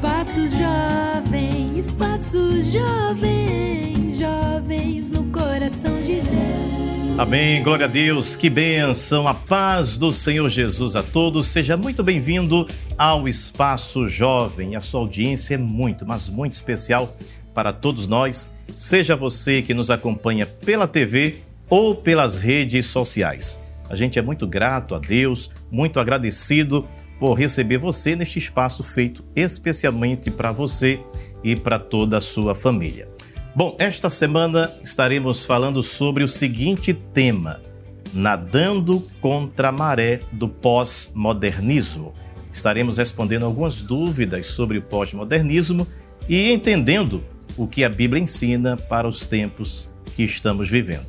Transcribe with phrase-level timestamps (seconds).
[0.00, 7.18] Espaço Jovem, Espaço Jovem, jovens no coração de Deus.
[7.18, 11.48] Amém, glória a Deus, que bênção, a paz do Senhor Jesus a todos.
[11.48, 12.66] Seja muito bem-vindo
[12.96, 14.74] ao Espaço Jovem.
[14.74, 17.14] A sua audiência é muito, mas muito especial
[17.52, 18.50] para todos nós.
[18.74, 23.62] Seja você que nos acompanha pela TV ou pelas redes sociais.
[23.90, 26.88] A gente é muito grato a Deus, muito agradecido
[27.20, 30.98] por receber você neste espaço feito especialmente para você
[31.44, 33.08] e para toda a sua família.
[33.54, 37.60] Bom, esta semana estaremos falando sobre o seguinte tema:
[38.14, 42.14] Nadando contra a maré do pós-modernismo.
[42.50, 45.86] Estaremos respondendo algumas dúvidas sobre o pós-modernismo
[46.28, 47.22] e entendendo
[47.56, 51.06] o que a Bíblia ensina para os tempos que estamos vivendo.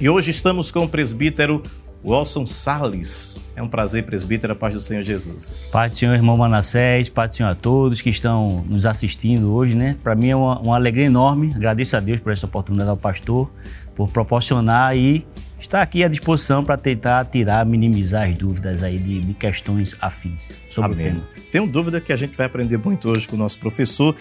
[0.00, 1.62] E hoje estamos com o presbítero
[2.06, 3.40] Wilson Salles.
[3.56, 5.64] É um prazer, presbítero, a paz do Senhor Jesus.
[5.72, 9.74] Pai do Senhor, irmão Manassés, Pai do Senhor a todos que estão nos assistindo hoje,
[9.74, 9.96] né?
[10.04, 11.52] Para mim é uma, uma, alegria enorme.
[11.52, 13.50] Agradeço a Deus por essa oportunidade ao pastor,
[13.96, 15.26] por proporcionar e
[15.58, 20.52] estar aqui à disposição para tentar tirar, minimizar as dúvidas aí de, de questões afins
[20.70, 21.06] sobre Amém.
[21.08, 21.22] o tema.
[21.50, 24.14] Tenho dúvida que a gente vai aprender muito hoje com o nosso professor.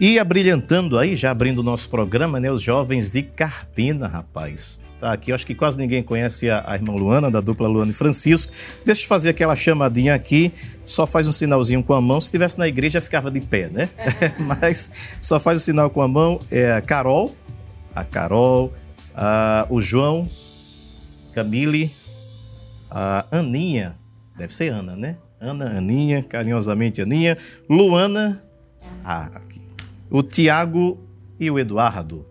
[0.00, 2.50] E abrilhantando aí, já abrindo o nosso programa, né?
[2.50, 5.30] Os jovens de Carpina, rapaz tá aqui.
[5.30, 8.52] Eu acho que quase ninguém conhece a, a, irmã Luana, da dupla Luana e Francisco.
[8.84, 10.52] Deixa eu fazer aquela chamadinha aqui.
[10.84, 12.20] Só faz um sinalzinho com a mão.
[12.20, 13.88] Se estivesse na igreja, ficava de pé, né?
[14.38, 16.40] Mas só faz o sinal com a mão.
[16.50, 17.34] É a Carol,
[17.94, 18.72] a Carol,
[19.14, 20.28] a, o João,
[21.34, 21.92] Camille,
[22.90, 23.96] a Aninha.
[24.36, 25.16] Deve ser Ana, né?
[25.40, 27.38] Ana, Aninha, carinhosamente Aninha.
[27.68, 28.42] Luana,
[29.04, 29.60] ah, aqui.
[30.10, 30.98] O Tiago
[31.38, 32.26] e o Eduardo.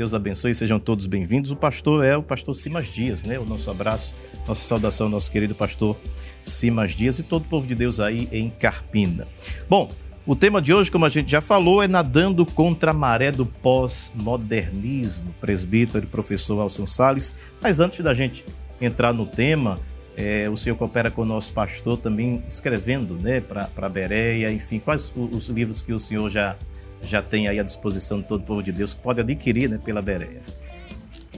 [0.00, 1.50] Deus abençoe, sejam todos bem-vindos.
[1.50, 3.38] O pastor é o pastor Simas Dias, né?
[3.38, 4.14] O nosso abraço,
[4.48, 5.94] nossa saudação nosso querido pastor
[6.42, 9.28] Simas Dias e todo o povo de Deus aí em Carpina.
[9.68, 9.92] Bom,
[10.26, 13.44] o tema de hoje, como a gente já falou, é nadando contra a maré do
[13.44, 15.34] pós-modernismo.
[15.38, 17.36] Presbítero e professor Alson Sales.
[17.60, 18.42] Mas antes da gente
[18.80, 19.78] entrar no tema,
[20.16, 25.12] é, o senhor coopera com o nosso pastor também escrevendo né, para Bereia, enfim, quais
[25.14, 26.56] os livros que o senhor já
[27.02, 29.78] já tem aí à disposição de todo o povo de Deus que pode adquirir né,
[29.82, 30.42] pela Bereia.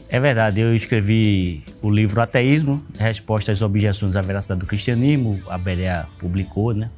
[0.09, 5.56] É verdade, eu escrevi o livro Ateísmo, Resposta às Objeções à Veracidade do Cristianismo, a
[5.56, 6.91] Bereia publicou, né?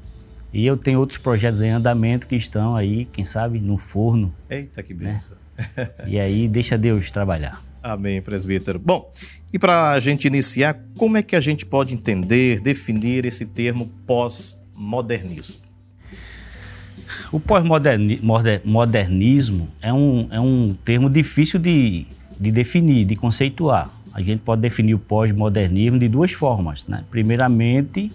[0.52, 4.34] E eu tenho outros projetos em andamento que estão aí, quem sabe, no forno.
[4.48, 5.36] Eita, que benção.
[5.36, 5.90] Né?
[6.06, 7.62] E aí, deixa Deus trabalhar.
[7.80, 8.78] Amém, presbítero.
[8.78, 9.12] Bom,
[9.52, 13.92] e para a gente iniciar, como é que a gente pode entender, definir esse termo
[14.06, 15.63] pós-modernismo?
[17.30, 22.06] O pós-modernismo é um, é um termo difícil de,
[22.38, 23.90] de definir, de conceituar.
[24.12, 26.86] A gente pode definir o pós-modernismo de duas formas.
[26.86, 27.04] Né?
[27.10, 28.12] Primeiramente,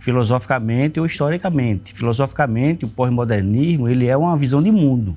[0.00, 1.92] filosoficamente ou historicamente.
[1.94, 5.16] Filosoficamente, o pós-modernismo ele é uma visão de mundo.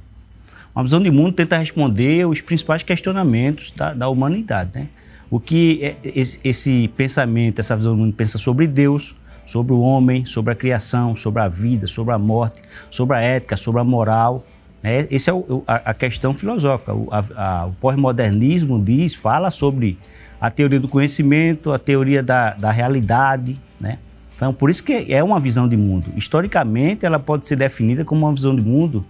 [0.75, 4.72] Uma visão de mundo tenta responder os principais questionamentos da, da humanidade.
[4.75, 4.88] Né?
[5.30, 5.96] O que é,
[6.44, 9.16] esse pensamento, essa visão do mundo pensa sobre Deus,
[9.50, 12.62] sobre o homem, sobre a criação, sobre a vida, sobre a morte,
[12.92, 14.46] sobre a ética, sobre a moral.
[14.84, 15.08] Né?
[15.10, 16.94] Essa é o, a, a, questão filosófica.
[16.94, 19.98] O, o pós-modernismo diz, fala sobre
[20.40, 23.60] a teoria do conhecimento, a teoria da, da realidade.
[23.82, 23.98] Né?
[24.36, 26.14] Então, por isso que é uma visão de mundo.
[26.16, 29.04] Historicamente, ela pode ser definida como uma visão de mundo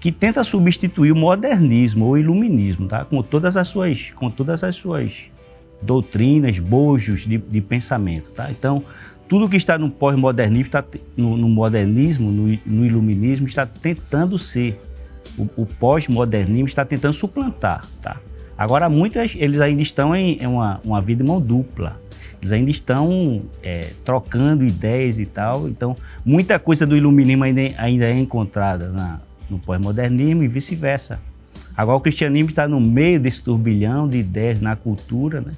[0.00, 3.04] que tenta substituir o modernismo ou o iluminismo, tá?
[3.04, 5.30] com, todas as suas, com todas as suas
[5.82, 8.32] doutrinas, bojos de, de pensamento.
[8.32, 8.50] Tá?
[8.50, 8.82] Então,
[9.28, 10.84] tudo que está no pós-modernismo, está,
[11.16, 14.80] no, no, modernismo, no, no, iluminismo, está tentando ser.
[15.36, 17.86] O, o pós-modernismo está tentando suplantar.
[18.00, 18.16] Tá?
[18.56, 22.00] Agora, muitas, eles ainda estão em, em uma, uma vida de mão dupla.
[22.40, 25.68] Eles ainda estão é, trocando ideias e tal.
[25.68, 29.20] Então, muita coisa do iluminismo ainda, ainda é encontrada na,
[29.50, 31.18] no pós-modernismo e vice-versa.
[31.76, 35.52] Agora, o cristianismo está no meio desse turbilhão de ideias na cultura, né?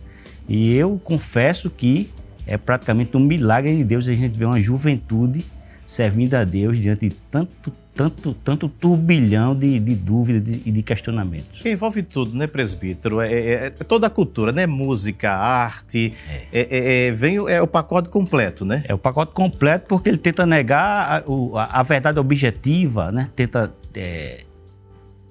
[0.48, 2.10] E eu confesso que
[2.47, 5.44] é praticamente um milagre de Deus a gente ver uma juventude
[5.84, 10.83] servindo a Deus diante de tanto, tanto, tanto turbilhão de, de dúvidas e de, de,
[10.83, 11.60] questionamentos.
[11.62, 13.22] Que envolve tudo, né, presbítero?
[13.22, 14.66] É, é, é, toda a cultura, né?
[14.66, 16.12] Música, arte,
[16.53, 16.60] é.
[16.60, 18.84] é, é, é vem é o pacote completo, né?
[18.86, 23.28] É o pacote completo porque ele tenta negar a, a, a verdade objetiva, né?
[23.34, 23.72] Tenta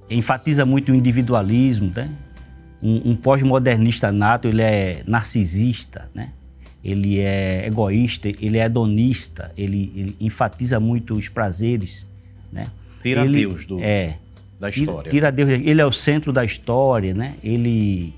[0.10, 2.10] enfatiza muito o individualismo, né?
[2.82, 6.32] Um, um pós-modernista nato, ele é narcisista, né?
[6.88, 12.08] ele é egoísta, ele é hedonista, ele, ele enfatiza muito os prazeres,
[12.52, 12.68] né?
[13.04, 14.18] Tira ele, Deus do, é,
[14.58, 15.12] da história.
[15.12, 17.36] Tira, Deus, ele é o centro da história, né?
[17.44, 18.14] Ele,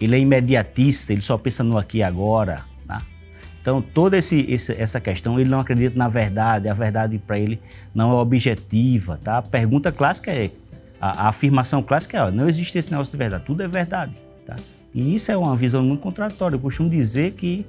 [0.00, 3.00] ele é imediatista, ele só pensa no aqui e agora, né?
[3.60, 7.58] Então, toda esse, esse, essa questão, ele não acredita na verdade, a verdade para ele
[7.92, 9.38] não é objetiva, tá?
[9.38, 10.50] A pergunta clássica é,
[11.02, 14.12] a, a afirmação clássica é, ó, não existe esse negócio de verdade, tudo é verdade,
[14.46, 14.54] tá?
[14.94, 16.54] E isso é uma visão muito contraditória.
[16.54, 17.66] Eu costumo dizer que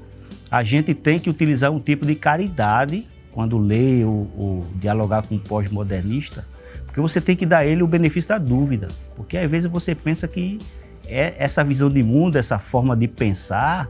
[0.52, 5.36] a gente tem que utilizar um tipo de caridade quando lê ou, ou dialogar com
[5.36, 6.46] um pós-modernista,
[6.86, 10.28] porque você tem que dar ele o benefício da dúvida, porque às vezes você pensa
[10.28, 10.60] que
[11.08, 13.90] é essa visão de mundo, essa forma de pensar,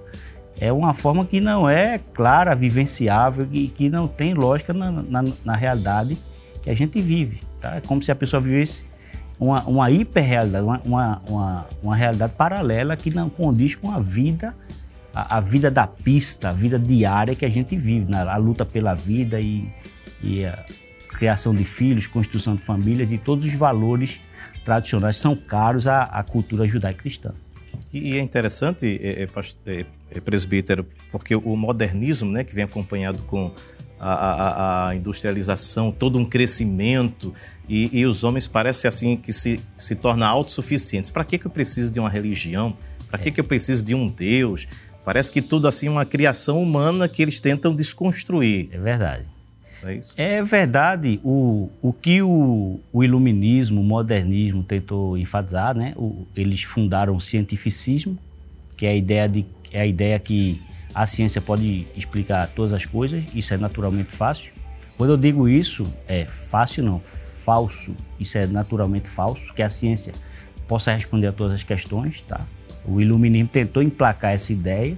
[0.58, 5.24] é uma forma que não é clara, vivenciável e que não tem lógica na, na,
[5.44, 6.18] na realidade
[6.62, 7.42] que a gente vive.
[7.60, 7.76] Tá?
[7.76, 8.93] É como se a pessoa vivesse
[9.44, 14.56] uma, uma hiperrealidade, uma, uma, uma, uma realidade paralela que não condiz com a vida,
[15.14, 18.22] a, a, vida da pista, a vida diária que a gente vive, né?
[18.22, 19.68] a luta pela vida e,
[20.22, 20.64] e a
[21.10, 24.22] criação de filhos, construção de famílias e todos os valores
[24.64, 27.34] tradicionais são caros à, à cultura judaico-cristã.
[27.92, 29.28] E é interessante, é,
[29.66, 33.52] é, é, presbítero, porque o modernismo, né, que vem acompanhado com
[34.04, 37.34] a, a, a industrialização, todo um crescimento,
[37.68, 41.10] e, e, os homens parecem assim que se, se tornam autossuficientes.
[41.10, 42.76] Para que, que eu preciso de uma religião?
[43.10, 44.68] Para que, que eu preciso de um Deus?
[45.06, 48.70] Parece que tudo assim é uma criação humana que eles tentam desconstruir.
[48.72, 49.24] É verdade.
[49.82, 50.14] É isso?
[50.18, 51.22] É verdade.
[51.24, 55.94] O, o que o, o iluminismo, o modernismo tentou enfatizar, né?
[55.96, 58.18] O, eles fundaram o cientificismo,
[58.76, 60.62] que é a ideia de é a ideia que
[60.94, 63.24] a ciência pode explicar todas as coisas.
[63.34, 64.54] Isso é naturalmente fácil.
[64.98, 67.96] Quando eu digo isso, é fácil não, falso.
[68.20, 70.14] Isso é naturalmente falso, que a ciência
[70.68, 72.42] possa responder a todas as questões, tá?
[72.86, 74.98] O iluminismo tentou emplacar essa ideia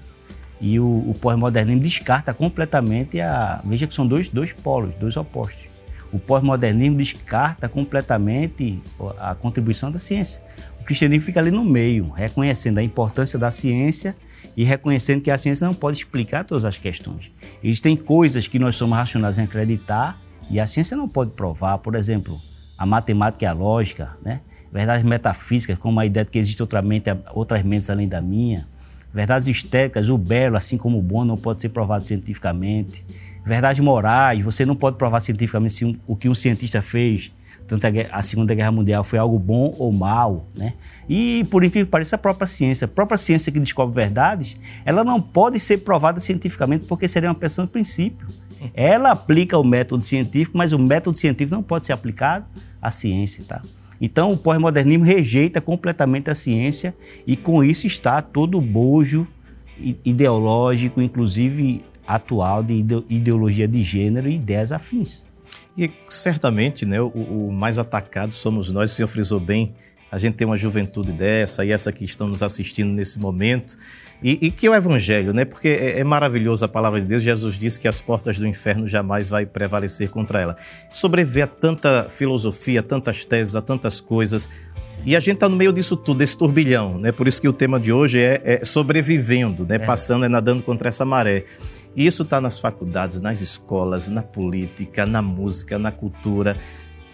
[0.59, 3.61] e o, o pós-modernismo descarta completamente a.
[3.63, 5.65] Veja que são dois, dois polos, dois opostos.
[6.11, 8.81] O pós-modernismo descarta completamente
[9.19, 10.41] a contribuição da ciência.
[10.79, 14.15] O cristianismo fica ali no meio, reconhecendo a importância da ciência
[14.55, 17.31] e reconhecendo que a ciência não pode explicar todas as questões.
[17.63, 20.19] Existem coisas que nós somos racionais em acreditar
[20.49, 21.77] e a ciência não pode provar.
[21.79, 22.39] Por exemplo,
[22.77, 24.41] a matemática e a lógica, né?
[24.71, 28.67] verdades metafísicas, como a ideia de que existe outra mente, outras mentes além da minha,
[29.15, 33.05] Verdades estéticas, o belo, assim como o bom, não pode ser provado cientificamente.
[33.45, 37.31] Verdades morais, você não pode provar cientificamente o que um cientista fez
[37.67, 40.73] durante a, a, Segunda Guerra Mundial foi algo bom ou mal, né?
[41.09, 45.03] E, por incrível que pareça, a própria ciência, a própria ciência que descobre verdades, ela
[45.03, 48.27] não pode ser provada cientificamente porque seria uma questão de princípio.
[48.73, 52.45] Ela aplica o método científico, mas o método científico não pode ser aplicado
[52.81, 53.61] à ciência, tá?
[53.99, 56.93] Então, o pós-modernismo rejeita completamente a ciência
[57.25, 59.27] e com isso está todo o bojo
[60.03, 65.25] ideológico, inclusive atual, de ideologia de gênero e ideias afins.
[65.77, 69.75] E certamente, né, o, o mais atacado somos nós, o senhor frisou bem,
[70.11, 73.77] a gente tem uma juventude dessa e essa que estão nos assistindo nesse momento.
[74.23, 75.43] E, e que é o Evangelho, né?
[75.43, 77.21] Porque é, é, maravilhoso a palavra de Deus.
[77.21, 80.57] Jesus disse que as portas do inferno jamais vai prevalecer contra ela.
[80.89, 84.49] Sobreviver a tanta filosofia, a tantas teses, a tantas coisas.
[85.05, 87.11] E a gente está no meio disso tudo, desse turbilhão, né?
[87.11, 89.75] Por isso que o tema de hoje é, é sobrevivendo, né?
[89.75, 89.79] É.
[89.79, 91.43] Passando, é nadando contra essa maré.
[91.95, 96.55] E isso está nas faculdades, nas escolas, na política, na música, na cultura.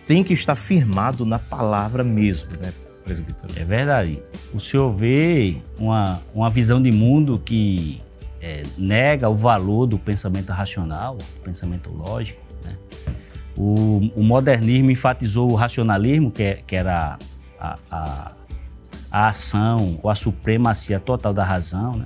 [0.08, 2.74] Tem que estar firmado na palavra mesmo, né?
[3.04, 3.54] presbítero.
[3.56, 4.22] É verdade.
[4.54, 8.02] O senhor vê uma, uma visão de mundo que
[8.42, 12.42] é, nega o valor do pensamento racional, do pensamento lógico.
[12.64, 12.76] Né?
[13.56, 17.20] O, o, modernismo enfatizou o racionalismo, que, é, que era
[17.60, 18.32] a, a,
[19.12, 21.98] a, ação ou a supremacia total da razão.
[21.98, 22.06] Né?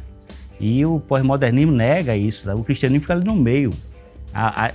[0.59, 2.43] E o pós-modernismo nega isso.
[2.43, 2.59] Sabe?
[2.61, 3.71] O cristianismo fica ali no meio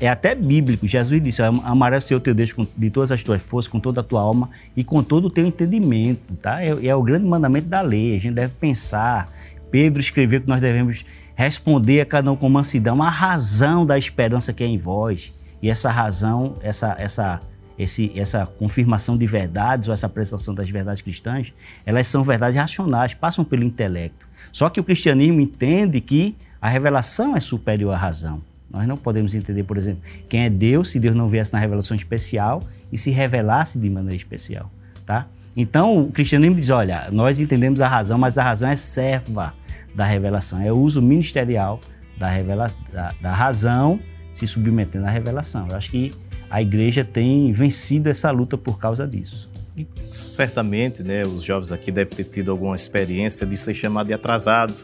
[0.01, 0.87] é até bíblico.
[0.87, 4.05] Jesus disse: Amarás o Senhor teu Deus de todas as tuas forças, com toda a
[4.05, 6.35] tua alma e com todo o teu entendimento.
[6.37, 6.63] Tá?
[6.63, 8.17] É, é o grande mandamento da lei.
[8.17, 9.29] A gente deve pensar.
[9.71, 14.53] Pedro escreveu que nós devemos responder a cada um com mansidão a razão da esperança
[14.53, 15.33] que é em vós.
[15.63, 17.41] E essa razão, essa, essa,
[17.81, 21.55] esse, essa confirmação de verdades ou essa apresentação das verdades cristãs,
[21.87, 24.29] elas são verdades racionais, passam pelo intelecto.
[24.53, 28.43] Só que o cristianismo entende que a revelação é superior à razão.
[28.71, 31.97] Nós não podemos entender, por exemplo, quem é Deus se Deus não viesse na revelação
[31.97, 34.71] especial e se revelasse de maneira especial,
[35.07, 35.27] tá?
[35.57, 39.55] Então, o cristianismo diz, olha, nós entendemos a razão, mas a razão é serva
[39.95, 41.81] da revelação, é o uso ministerial
[42.17, 43.99] da, revela da, da razão
[44.35, 45.67] se submetendo à revelação.
[45.69, 46.15] Eu acho que
[46.51, 49.49] a igreja tem vencido essa luta por causa disso.
[49.77, 54.13] E certamente, né, os jovens aqui devem ter tido alguma experiência de ser chamado de
[54.13, 54.75] atrasado,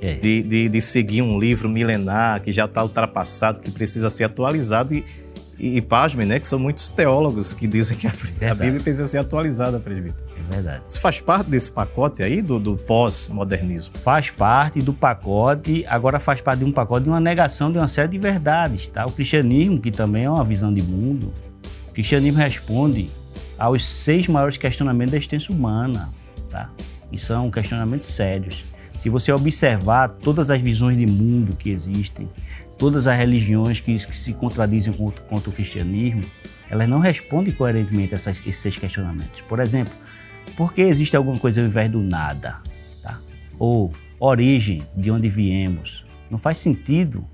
[0.00, 0.14] é.
[0.14, 4.94] de, de, de, seguir um livro milenar que já está ultrapassado, que precisa ser atualizado.
[4.94, 5.04] E
[5.58, 6.38] E, e pasmem, né?
[6.38, 8.12] Que são muitos teólogos que dizem que a,
[8.50, 10.24] a Bíblia precisa ser atualizada, presbítero.
[10.48, 10.82] Verdade.
[10.88, 13.96] Isso faz parte desse pacote aí, do, do pós-modernismo?
[13.98, 17.88] Faz parte do pacote, agora faz parte de um pacote de uma negação de uma
[17.88, 19.04] série de verdades, tá?
[19.06, 21.32] O cristianismo, que também é uma visão de mundo,
[21.88, 23.10] o cristianismo responde
[23.58, 26.08] aos seis maiores questionamentos da existência humana,
[26.50, 26.70] tá?
[27.12, 28.64] E são questionamentos sérios.
[28.96, 32.28] Se você observar todas as visões de mundo que existem,
[32.78, 36.22] todas as religiões que, que se contradizem contra, contra, o cristianismo,
[36.70, 39.40] elas não respondem coerentemente a essas, esses seis questionamentos.
[39.42, 39.92] Por exemplo,
[40.56, 42.56] por que existe alguma coisa ao invés do nada?
[43.02, 43.18] Tá?
[43.58, 46.04] Ou origem, de onde viemos?
[46.30, 47.24] Não faz sentido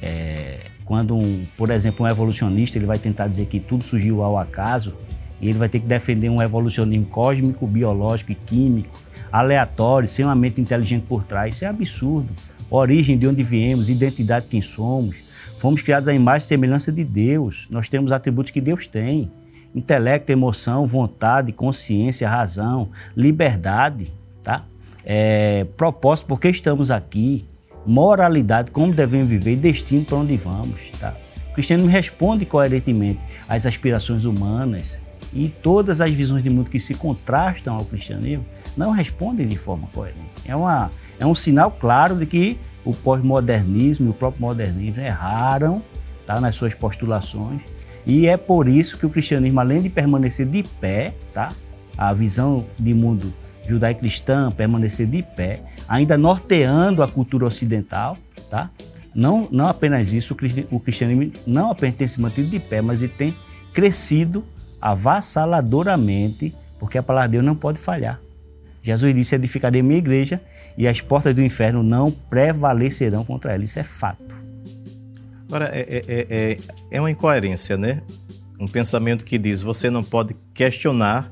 [0.00, 4.38] é, quando, um, por exemplo, um evolucionista ele vai tentar dizer que tudo surgiu ao
[4.38, 4.94] acaso
[5.40, 9.00] e ele vai ter que defender um evolucionismo cósmico, biológico e químico,
[9.30, 11.54] aleatório, sem uma mente inteligente por trás.
[11.54, 12.28] Isso é absurdo
[12.72, 15.16] origem de onde viemos, identidade de quem somos.
[15.58, 17.68] Fomos criados à imagem e semelhança de Deus.
[17.70, 19.30] Nós temos atributos que Deus tem:
[19.74, 24.12] intelecto, emoção, vontade, consciência, razão, liberdade,
[24.42, 24.64] tá?
[25.04, 27.46] É, propósito, porque estamos aqui,
[27.86, 31.14] moralidade, como devemos viver destino para onde vamos, tá?
[31.50, 35.00] O cristianismo responde coerentemente às aspirações humanas
[35.34, 38.44] e todas as visões de mundo que se contrastam ao cristianismo
[38.76, 40.18] não respondem de forma coerente.
[40.46, 45.82] É, uma, é um sinal claro de que o pós-modernismo e o próprio modernismo erraram
[46.26, 47.62] tá, nas suas postulações
[48.06, 51.52] e é por isso que o cristianismo, além de permanecer de pé, tá,
[51.96, 53.32] a visão de mundo
[53.66, 58.18] judaico-cristã permanecer de pé, ainda norteando a cultura ocidental,
[58.50, 58.70] tá?
[59.14, 60.36] Não, não apenas isso,
[60.70, 63.34] o cristianismo não apenas tem se mantido de pé, mas ele tem
[63.72, 64.44] crescido
[64.80, 68.20] avassaladoramente, porque a palavra de Deus não pode falhar.
[68.82, 70.40] Jesus disse: Edificarei minha igreja
[70.76, 73.62] e as portas do inferno não prevalecerão contra ela.
[73.62, 74.41] Isso é fato.
[75.52, 76.58] Agora, é, é, é, é,
[76.92, 78.00] é uma incoerência, né?
[78.58, 81.30] Um pensamento que diz: você não pode questionar,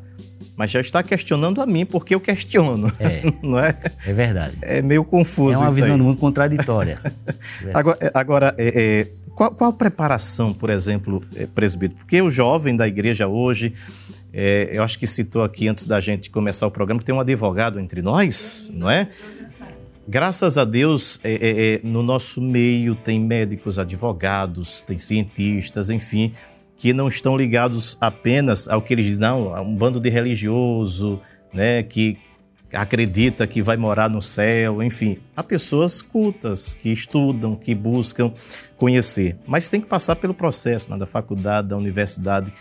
[0.55, 2.93] mas já está questionando a mim porque eu questiono.
[3.01, 3.23] É.
[3.43, 3.79] não é?
[4.07, 4.59] É verdade.
[4.61, 5.55] É meio confuso.
[5.55, 5.99] É uma visão aí.
[5.99, 7.01] do mundo contraditória.
[7.73, 12.01] agora, é, agora é, é qual, qual a preparação, por exemplo, é, presbítero?
[12.01, 13.73] Porque o jovem da igreja hoje,
[14.35, 17.21] é, eu acho que citou aqui antes da gente começar o programa que tem um
[17.21, 19.09] advogado entre nós, não é?
[20.09, 26.33] Graças a Deus, é, é, é, no nosso meio tem médicos, advogados, tem cientistas, enfim,
[26.77, 31.21] que não estão ligados apenas ao que eles dizem, não, a um bando de religioso,
[31.53, 32.19] né, que
[32.73, 35.19] acredita que vai morar no céu, enfim.
[35.37, 38.33] Há pessoas cultas que estudam, que buscam
[38.77, 42.53] conhecer, mas tem que passar pelo processo né, da faculdade, da universidade.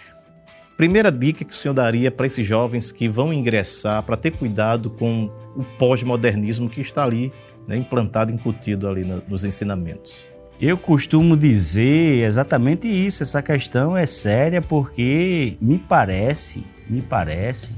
[0.80, 4.90] Primeira dica que o senhor daria para esses jovens que vão ingressar, para ter cuidado
[4.90, 7.34] com o pós-modernismo que está ali,
[7.68, 10.26] né, implantado, incutido ali nos ensinamentos.
[10.58, 13.24] Eu costumo dizer exatamente isso.
[13.24, 17.74] Essa questão é séria porque me parece, me parece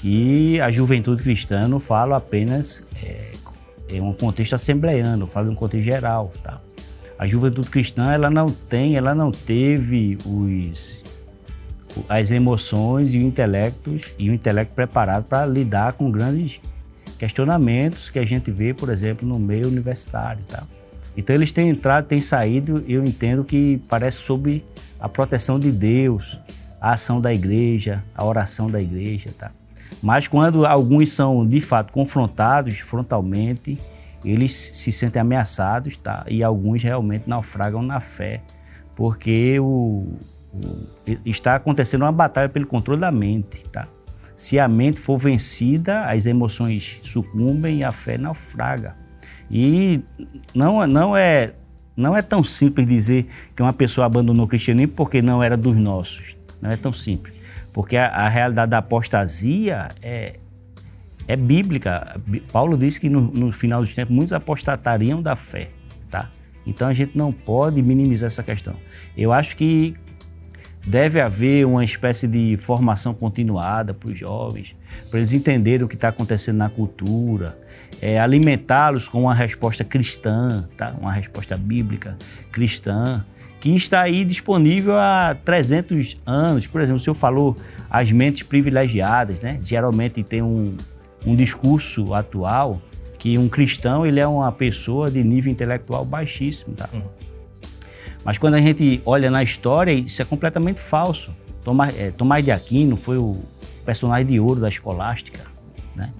[0.00, 3.32] que a juventude cristã não fala apenas é,
[3.88, 6.60] em um contexto assembleiano, fala em um contexto geral, tá?
[7.18, 11.02] A juventude cristã ela não tem, ela não teve os
[12.08, 16.60] as emoções e o intelecto e o intelecto preparado para lidar com grandes
[17.18, 20.64] questionamentos que a gente vê, por exemplo, no meio universitário, tá?
[21.16, 24.64] Então eles têm entrado, têm saído, eu entendo que parece sob
[24.98, 26.38] a proteção de Deus,
[26.80, 29.50] a ação da igreja, a oração da igreja, tá?
[30.02, 33.78] Mas quando alguns são de fato confrontados frontalmente,
[34.24, 36.24] eles se sentem ameaçados, tá?
[36.28, 38.40] E alguns realmente naufragam na fé,
[38.96, 40.16] porque o,
[41.24, 43.88] está acontecendo uma batalha pelo controle da mente, tá?
[44.36, 48.96] Se a mente for vencida, as emoções sucumbem e a fé naufraga.
[49.50, 50.00] E
[50.54, 51.52] não, não é
[51.96, 55.76] não é tão simples dizer que uma pessoa abandonou o cristianismo porque não era dos
[55.76, 56.36] nossos.
[56.60, 57.34] Não é tão simples.
[57.72, 60.36] Porque a, a realidade da apostasia é,
[61.28, 62.20] é bíblica.
[62.50, 65.70] Paulo disse que no, no, final dos tempos muitos apostatariam da fé,
[66.10, 66.30] tá?
[66.66, 68.74] Então a gente não pode minimizar essa questão.
[69.16, 69.94] Eu acho que
[70.86, 74.74] deve haver uma espécie de formação continuada para os jovens,
[75.10, 77.56] para eles entenderem o que está acontecendo na cultura,
[78.00, 80.94] é, alimentá-los com uma resposta cristã, tá?
[81.00, 82.16] uma resposta bíblica
[82.50, 83.24] cristã,
[83.60, 86.66] que está aí disponível há 300 anos.
[86.66, 87.56] Por exemplo, o senhor falou
[87.88, 89.58] as mentes privilegiadas, né?
[89.62, 90.76] Geralmente tem um,
[91.24, 92.82] um discurso atual
[93.20, 96.88] que um cristão ele é uma pessoa de nível intelectual baixíssimo, tá?
[96.92, 97.02] Uhum.
[98.24, 101.34] Mas quando a gente olha na história, isso é completamente falso.
[101.64, 103.40] Tomás, é, Tomás de Aquino foi o
[103.84, 105.40] personagem de ouro da escolástica,
[105.94, 106.10] né?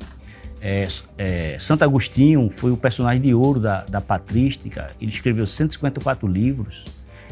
[0.60, 0.86] É,
[1.18, 4.90] é, Santo Agostinho foi o personagem de ouro da, da patrística.
[5.00, 6.84] Ele escreveu 154 livros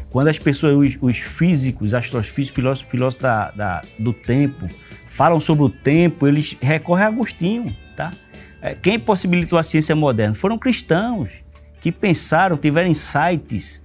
[0.09, 4.67] Quando as pessoas, os, os físicos, astrofísicos, filósofos, filósofos da, da, do tempo,
[5.07, 8.11] falam sobre o tempo, eles recorrem a Agostinho, tá?
[8.61, 11.31] É, quem possibilitou a ciência moderna foram cristãos
[11.79, 13.81] que pensaram, tiveram insights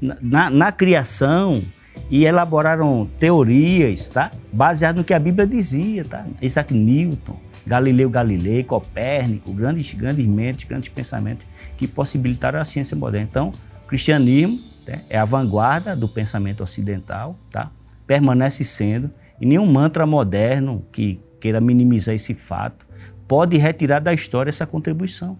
[0.00, 1.62] na, na, criação
[2.10, 4.30] e elaboraram teorias, tá?
[4.52, 6.24] Baseado no que a Bíblia dizia, tá?
[6.40, 13.28] Isaac Newton, Galileu Galilei, Copérnico, grandes, grandes mentes, grandes pensamentos que possibilitaram a ciência moderna.
[13.30, 13.52] Então,
[13.84, 17.70] o cristianismo né, é a vanguarda do pensamento ocidental, tá?
[18.06, 22.86] Permanece sendo, e nenhum mantra moderno que queira minimizar esse fato
[23.26, 25.38] pode retirar da história essa contribuição.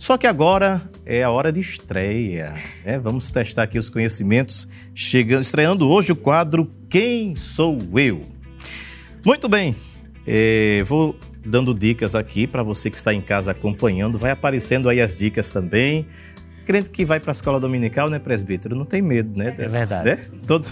[0.00, 2.54] Só que agora é a hora de estreia.
[2.86, 2.98] Né?
[2.98, 4.66] Vamos testar aqui os conhecimentos.
[4.94, 8.22] Chegando, estreando hoje o quadro Quem Sou Eu?
[9.24, 9.76] Muito bem,
[10.26, 11.14] é, vou
[11.44, 14.18] dando dicas aqui para você que está em casa acompanhando.
[14.18, 16.06] Vai aparecendo aí as dicas também.
[16.64, 18.74] Crente que vai para a escola dominical, né, presbítero?
[18.74, 19.54] Não tem medo, né?
[19.58, 20.04] É verdade.
[20.08, 20.18] Né?
[20.46, 20.66] Todo...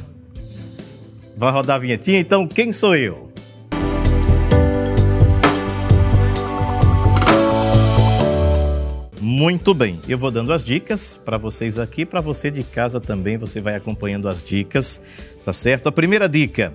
[1.37, 2.19] Vai rodar a vinhetinha?
[2.19, 3.28] Então, quem sou eu?
[9.31, 13.37] Muito bem, eu vou dando as dicas para vocês aqui, para você de casa também,
[13.37, 15.03] você vai acompanhando as dicas,
[15.45, 15.87] tá certo?
[15.87, 16.75] A primeira dica: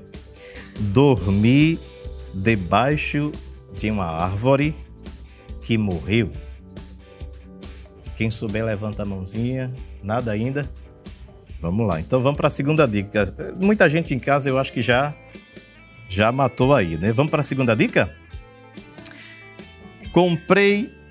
[0.79, 1.79] dormir
[2.31, 3.31] debaixo
[3.75, 4.75] de uma árvore
[5.63, 6.31] que morreu.
[8.17, 9.73] Quem souber, levanta a mãozinha.
[10.03, 10.69] Nada ainda?
[11.59, 11.99] Vamos lá.
[11.99, 13.33] Então vamos para a segunda dica.
[13.59, 15.11] Muita gente em casa eu acho que já
[16.07, 17.11] já matou aí, né?
[17.11, 18.15] Vamos para a segunda dica?
[20.11, 21.01] Comprei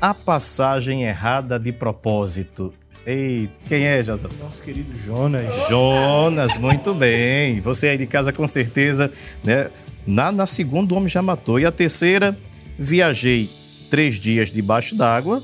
[0.00, 2.72] a passagem errada de propósito.
[3.06, 4.28] Ei, quem é, José?
[4.40, 5.68] Nosso querido Jonas.
[5.68, 7.60] Jonas, muito bem.
[7.60, 9.12] Você aí de casa com certeza,
[9.44, 9.70] né?
[10.06, 11.58] Na, na segunda, o homem já matou.
[11.60, 12.36] E a terceira,
[12.78, 13.50] viajei
[13.90, 15.42] três dias debaixo d'água,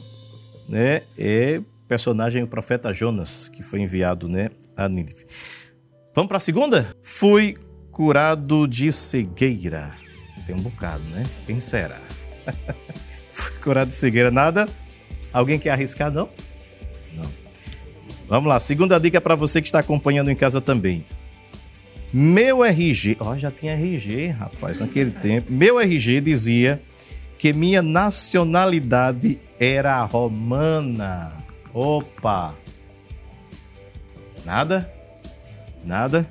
[0.69, 1.03] né?
[1.19, 5.25] É personagem o profeta Jonas, que foi enviado, né, a Nínive.
[6.15, 6.95] Vamos para a segunda?
[7.03, 7.55] Fui
[7.93, 9.95] curado de cegueira.
[10.47, 11.25] Tem um bocado, né?
[11.47, 12.01] Quem será?
[13.63, 14.31] curado de cegueira.
[14.31, 14.69] Nada?
[15.33, 16.29] Alguém quer arriscar, não?
[17.15, 17.31] Não.
[18.29, 21.05] Vamos lá, segunda dica para você que está acompanhando em casa também.
[22.13, 25.53] Meu RG, ó, oh, já tinha RG, rapaz, naquele tempo.
[25.53, 26.81] Meu RG dizia
[27.39, 31.33] que minha nacionalidade era romana.
[31.73, 32.55] Opa!
[34.45, 34.91] Nada?
[35.85, 36.27] Nada?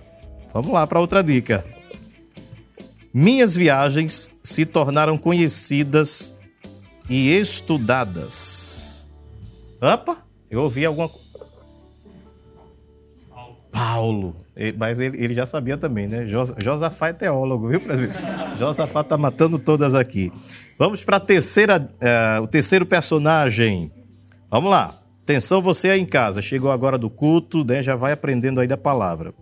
[0.53, 1.65] Vamos lá para outra dica.
[3.13, 6.34] Minhas viagens se tornaram conhecidas
[7.09, 9.09] e estudadas.
[9.81, 10.17] Opa,
[10.49, 11.25] eu ouvi alguma coisa.
[13.71, 14.35] Paulo.
[14.77, 16.25] Mas ele, ele, já sabia também, né?
[16.25, 18.23] Josafá é teólogo, viu, presbítero?
[18.57, 20.31] Josafá tá matando todas aqui.
[20.79, 23.91] Vamos para terceira, uh, o terceiro personagem.
[24.49, 24.97] Vamos lá.
[25.23, 26.41] Atenção você aí em casa.
[26.41, 27.83] Chegou agora do culto, né?
[27.83, 29.33] Já vai aprendendo aí da palavra.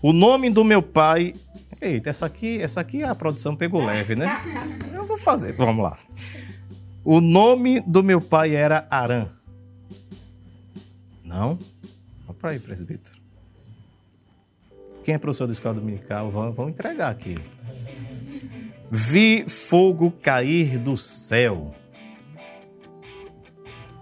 [0.00, 1.34] O nome do meu pai.
[1.78, 4.40] Eita, essa aqui, essa aqui a produção pegou leve, né?
[4.94, 5.52] Eu vou fazer.
[5.52, 5.98] Vamos lá.
[7.04, 9.28] O nome do meu pai era Arã.
[11.24, 11.58] Não?
[12.26, 13.18] Vamos para aí, presbítero.
[15.02, 16.30] Quem é professor da escola dominical?
[16.30, 17.36] Vão, vão entregar aqui.
[18.90, 21.74] Vi fogo cair do céu.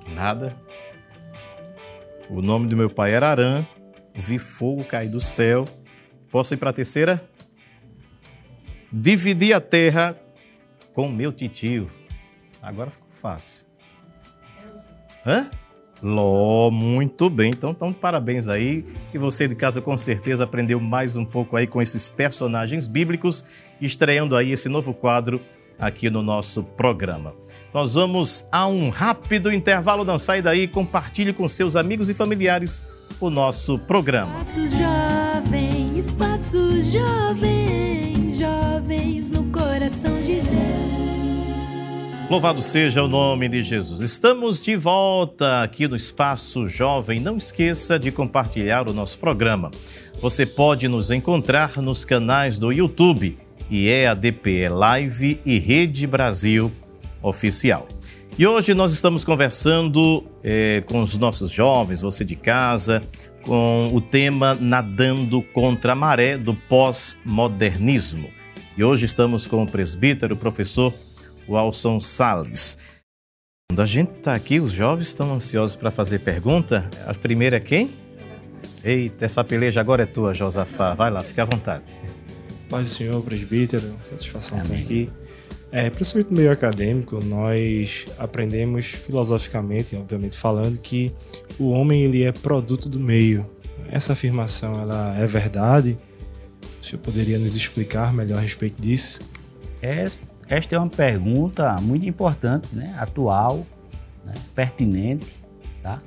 [0.09, 0.57] Nada.
[2.29, 3.67] O nome do meu pai era Arã.
[4.15, 5.67] Vi fogo cair do céu.
[6.31, 7.23] Posso ir para a terceira?
[8.93, 10.19] Dividi a terra
[10.93, 11.98] com meu titio.
[12.63, 13.65] Agora ficou fácil.
[15.27, 15.49] Hã?
[16.03, 17.51] Ló, muito bem.
[17.51, 18.85] Então, então, parabéns aí.
[19.13, 23.45] E você de casa com certeza aprendeu mais um pouco aí com esses personagens bíblicos,
[23.81, 25.41] estreando aí esse novo quadro
[25.79, 27.35] aqui no nosso programa.
[27.73, 32.83] Nós vamos a um rápido intervalo, não sai daí, compartilhe com seus amigos e familiares
[33.21, 34.33] o nosso programa.
[34.35, 40.68] Passos jovens, passos jovens, jovens no coração de Deus.
[42.31, 44.03] Louvado seja o nome de Jesus.
[44.03, 47.19] Estamos de volta aqui no Espaço Jovem.
[47.19, 49.71] Não esqueça de compartilhar o nosso programa.
[50.21, 53.39] Você pode nos encontrar nos canais do YouTube
[53.71, 56.71] e é a DPE Live e Rede Brasil
[57.23, 57.89] Oficial.
[58.39, 63.03] E hoje nós estamos conversando é, com os nossos jovens, você de casa,
[63.43, 68.29] com o tema Nadando contra a Maré do Pós-Modernismo.
[68.77, 70.93] E hoje estamos com o presbítero, o professor
[71.49, 72.77] o Alson Sales.
[73.71, 76.89] Quando a gente está aqui, os jovens estão ansiosos para fazer pergunta.
[77.07, 77.91] A primeira é quem?
[78.85, 80.95] Eita, essa peleja agora é tua, Josafá.
[80.95, 81.85] Vai lá, fica à vontade.
[82.69, 85.11] Paz do Senhor, presbítero, satisfação estar aqui.
[85.71, 91.13] É, principalmente no meio acadêmico, nós aprendemos filosoficamente, obviamente falando, que
[91.59, 93.45] o homem ele é produto do meio.
[93.91, 95.99] essa afirmação ela é verdade?
[96.81, 99.21] O senhor poderia nos explicar melhor a respeito disso?
[99.81, 102.95] Esta é uma pergunta muito importante, né?
[102.99, 103.67] atual,
[104.25, 104.35] né?
[104.55, 105.27] pertinente.
[105.83, 106.01] Tá?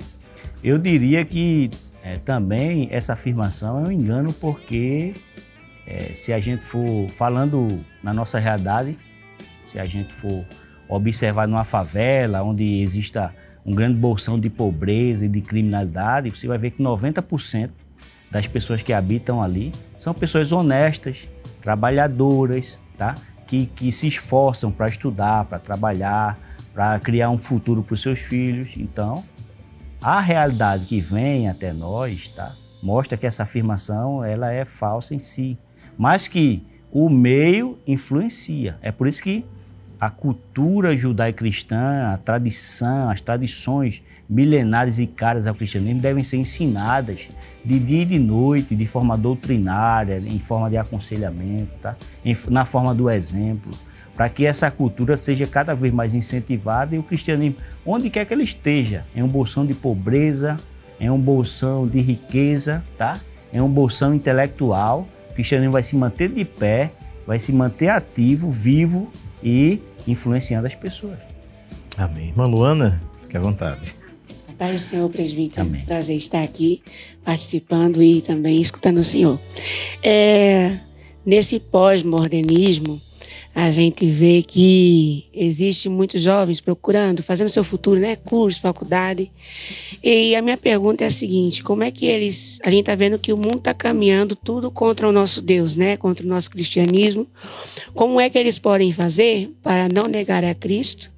[0.62, 1.70] Eu diria que
[2.02, 5.14] é, também essa afirmação é um engano porque
[5.86, 8.98] é, se a gente for falando na nossa realidade,
[9.64, 10.44] se a gente for
[10.88, 16.58] observar numa favela onde exista um grande bolsão de pobreza e de criminalidade, você vai
[16.58, 17.70] ver que 90%
[18.30, 21.28] das pessoas que habitam ali são pessoas honestas,
[21.60, 23.14] trabalhadoras, tá?
[23.52, 26.38] Que, que se esforçam para estudar, para trabalhar,
[26.72, 28.72] para criar um futuro para os seus filhos.
[28.78, 29.22] Então,
[30.00, 32.54] a realidade que vem até nós tá?
[32.82, 35.58] mostra que essa afirmação ela é falsa em si,
[35.98, 38.78] mas que o meio influencia.
[38.80, 39.44] É por isso que
[40.00, 47.28] a cultura judaico-cristã, a tradição, as tradições milenares e caras ao cristianismo devem ser ensinadas
[47.64, 51.94] de dia e de noite, de forma doutrinária, em forma de aconselhamento, tá?
[52.48, 53.72] na forma do exemplo,
[54.16, 58.34] para que essa cultura seja cada vez mais incentivada e o cristianismo, onde quer que
[58.34, 60.58] ele esteja, em um bolsão de pobreza,
[61.00, 63.20] em um bolsão de riqueza, tá?
[63.52, 66.90] em um bolsão intelectual, o cristianismo vai se manter de pé,
[67.26, 71.18] vai se manter ativo, vivo e influenciando as pessoas.
[71.96, 72.28] Amém.
[72.28, 74.01] Irmã Luana, fique à vontade.
[74.52, 75.62] Paz do Senhor, presbítero.
[75.62, 75.84] Amém.
[75.84, 76.82] Prazer estar aqui
[77.24, 79.40] participando e também escutando o Senhor.
[80.02, 80.78] É,
[81.24, 83.00] nesse pós-modernismo,
[83.54, 88.16] a gente vê que existe muitos jovens procurando, fazendo seu futuro, né?
[88.16, 89.30] Curso, faculdade.
[90.02, 92.58] E a minha pergunta é a seguinte: como é que eles.
[92.64, 95.98] A gente está vendo que o mundo está caminhando tudo contra o nosso Deus, né?
[95.98, 97.26] Contra o nosso cristianismo.
[97.94, 101.11] Como é que eles podem fazer para não negar a Cristo,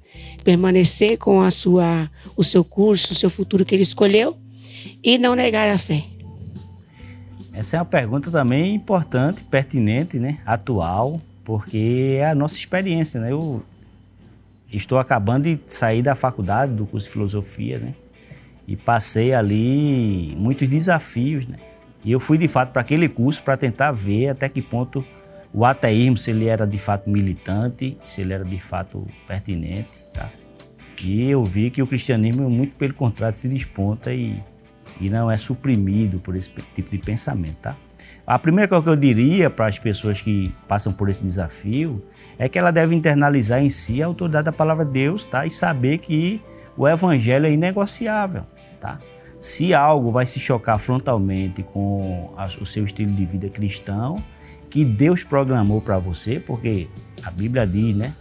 [0.45, 4.37] permanecer com a sua, o seu curso, o seu futuro que ele escolheu
[5.03, 6.05] e não negar a fé?
[7.51, 10.39] Essa é uma pergunta também importante, pertinente, né?
[10.45, 13.31] Atual porque é a nossa experiência, né?
[13.31, 13.63] Eu
[14.73, 17.93] estou acabando de sair da faculdade do curso de filosofia, né?
[18.67, 21.57] E passei ali muitos desafios, né?
[22.03, 25.05] E eu fui de fato para aquele curso para tentar ver até que ponto
[25.53, 30.29] o ateísmo, se ele era de fato militante, se ele era de fato pertinente, tá?
[31.01, 34.41] E eu vi que o cristianismo, muito pelo contrário, se desponta e,
[34.99, 37.75] e não é suprimido por esse tipo de pensamento, tá?
[38.25, 42.03] A primeira coisa que eu diria para as pessoas que passam por esse desafio
[42.39, 45.45] é que ela deve internalizar em si a autoridade da palavra de Deus, tá?
[45.45, 46.41] E saber que
[46.75, 48.43] o evangelho é inegociável,
[48.81, 48.97] tá?
[49.39, 54.15] Se algo vai se chocar frontalmente com o seu estilo de vida cristão,
[54.71, 56.87] que Deus programou para você, porque
[57.21, 58.13] a Bíblia diz, né,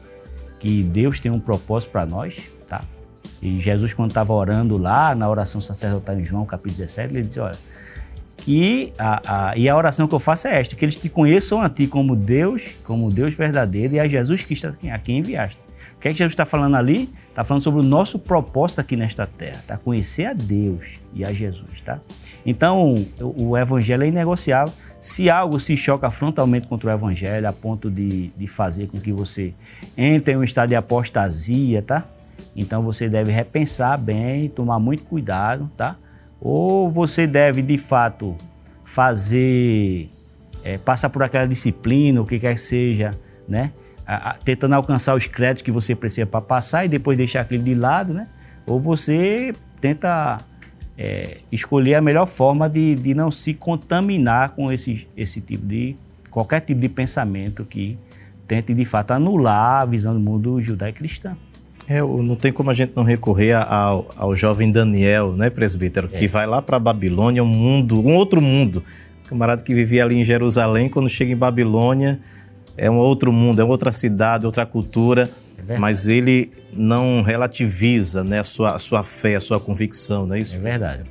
[0.65, 2.83] que Deus tem um propósito para nós, tá?
[3.43, 7.39] E Jesus quando estava orando lá na oração sacerdotal em João, capítulo 17, ele disse,
[7.39, 7.59] olha,
[8.39, 11.61] que a, a, e a oração que eu faço é esta: que eles te conheçam
[11.61, 15.59] a ti como Deus, como Deus verdadeiro e a Jesus Cristo a quem enviaste.
[15.99, 17.11] O que é que Jesus está falando ali?
[17.29, 19.77] Está falando sobre o nosso propósito aqui nesta terra, tá?
[19.77, 22.01] Conhecer a Deus e a Jesus, tá?
[22.45, 24.73] Então, o, o evangelho é inegociável.
[25.05, 29.13] Se algo se choca frontalmente contra o evangelho, a ponto de, de fazer com que
[29.13, 29.53] você
[29.99, 32.07] entre em um estado de apostasia, tá?
[32.57, 35.97] Então você deve repensar bem, tomar muito cuidado, tá?
[36.41, 38.35] Ou você deve, de fato,
[38.83, 40.09] fazer,
[40.65, 43.11] é, passar por aquela disciplina, o que quer que seja,
[43.47, 43.73] né?
[44.07, 47.63] A, a, tentando alcançar os créditos que você precisa para passar e depois deixar aquele
[47.63, 48.27] de lado, né?
[48.65, 50.41] Ou você tenta
[50.97, 55.97] é, escolher a melhor forma de, de não se contaminar com esse, esse tipo de
[56.31, 57.99] qualquer tipo de pensamento que
[58.47, 61.37] tente de fato anular a visão do mundo judaico-cristão.
[61.87, 66.19] É, não tem como a gente não recorrer ao, ao jovem Daniel, né, presbítero, é.
[66.19, 68.83] que vai lá para Babilônia, um mundo, um outro mundo.
[69.25, 72.21] Um camarada que vivia ali em Jerusalém, quando chega em Babilônia,
[72.77, 75.31] é um outro mundo, é outra cidade, outra cultura,
[75.69, 80.35] é mas ele não relativiza né, a, sua, a sua fé, a sua convicção, não
[80.35, 80.57] é isso?
[80.57, 81.05] É verdade.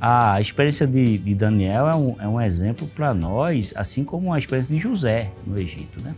[0.00, 4.38] A experiência de, de Daniel é um, é um exemplo para nós, assim como a
[4.38, 6.14] experiência de José no Egito, né?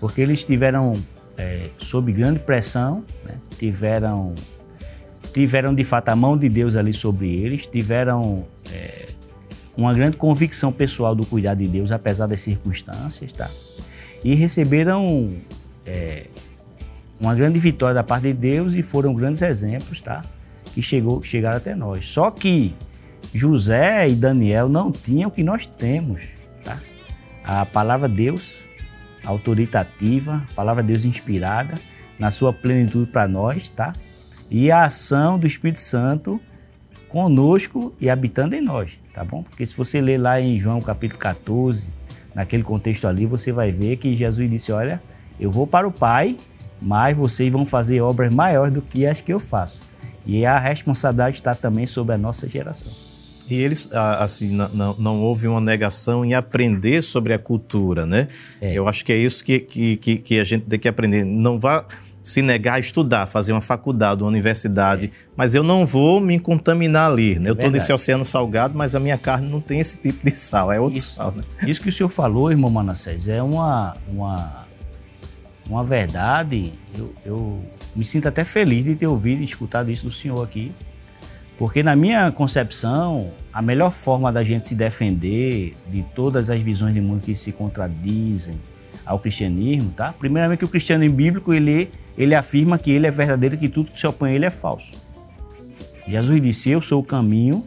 [0.00, 0.94] Porque eles tiveram
[1.36, 3.34] é, sob grande pressão, né?
[3.58, 4.34] tiveram,
[5.32, 9.08] tiveram de fato a mão de Deus ali sobre eles, tiveram é,
[9.76, 13.50] uma grande convicção pessoal do cuidado de Deus, apesar das circunstâncias, tá?
[14.24, 15.34] E receberam
[15.84, 16.26] é,
[17.20, 20.22] uma grande vitória da parte de Deus e foram grandes exemplos, tá?
[20.74, 22.06] Que chegou, chegaram até nós.
[22.08, 22.74] Só que
[23.32, 26.22] José e Daniel não tinham o que nós temos,
[26.64, 26.78] tá?
[27.44, 28.66] A palavra Deus
[29.26, 31.74] autoritativa, palavra de Deus inspirada,
[32.18, 33.92] na sua plenitude para nós, tá?
[34.50, 36.40] E a ação do Espírito Santo
[37.08, 39.42] conosco e habitando em nós, tá bom?
[39.42, 41.88] Porque se você ler lá em João capítulo 14,
[42.34, 45.02] naquele contexto ali, você vai ver que Jesus disse: Olha,
[45.38, 46.36] eu vou para o Pai,
[46.80, 49.78] mas vocês vão fazer obras maiores do que as que eu faço.
[50.24, 52.92] E a responsabilidade está também sobre a nossa geração.
[53.48, 58.26] E eles, assim, não, não, houve uma negação em aprender sobre a cultura, né?
[58.60, 58.74] É.
[58.74, 61.24] Eu acho que é isso que, que, que a gente tem que aprender.
[61.24, 61.86] Não vá
[62.26, 65.10] se negar a estudar, fazer uma faculdade, uma universidade, é.
[65.36, 67.38] mas eu não vou me contaminar ali.
[67.38, 67.50] Né?
[67.50, 70.72] eu estou nesse oceano salgado, mas a minha carne não tem esse tipo de sal,
[70.72, 71.30] é outro isso, sal.
[71.30, 71.44] Né?
[71.64, 74.65] Isso que o senhor falou, irmão Manassés, é uma, uma,
[75.68, 76.72] uma verdade.
[76.96, 77.60] Eu, eu
[77.94, 80.72] me sinto até feliz de ter ouvido e escutado isso do senhor aqui,
[81.58, 86.94] porque na minha concepção, a melhor forma da gente se defender de todas as visões
[86.94, 88.56] de mundo que se contradizem
[89.04, 90.12] ao cristianismo, tá?
[90.12, 93.98] Primeiramente, o cristianismo bíblico, ele ele afirma que ele é verdadeiro e que tudo que
[93.98, 94.92] se opõe a ele é falso.
[96.08, 97.66] Jesus disse: Eu sou o caminho,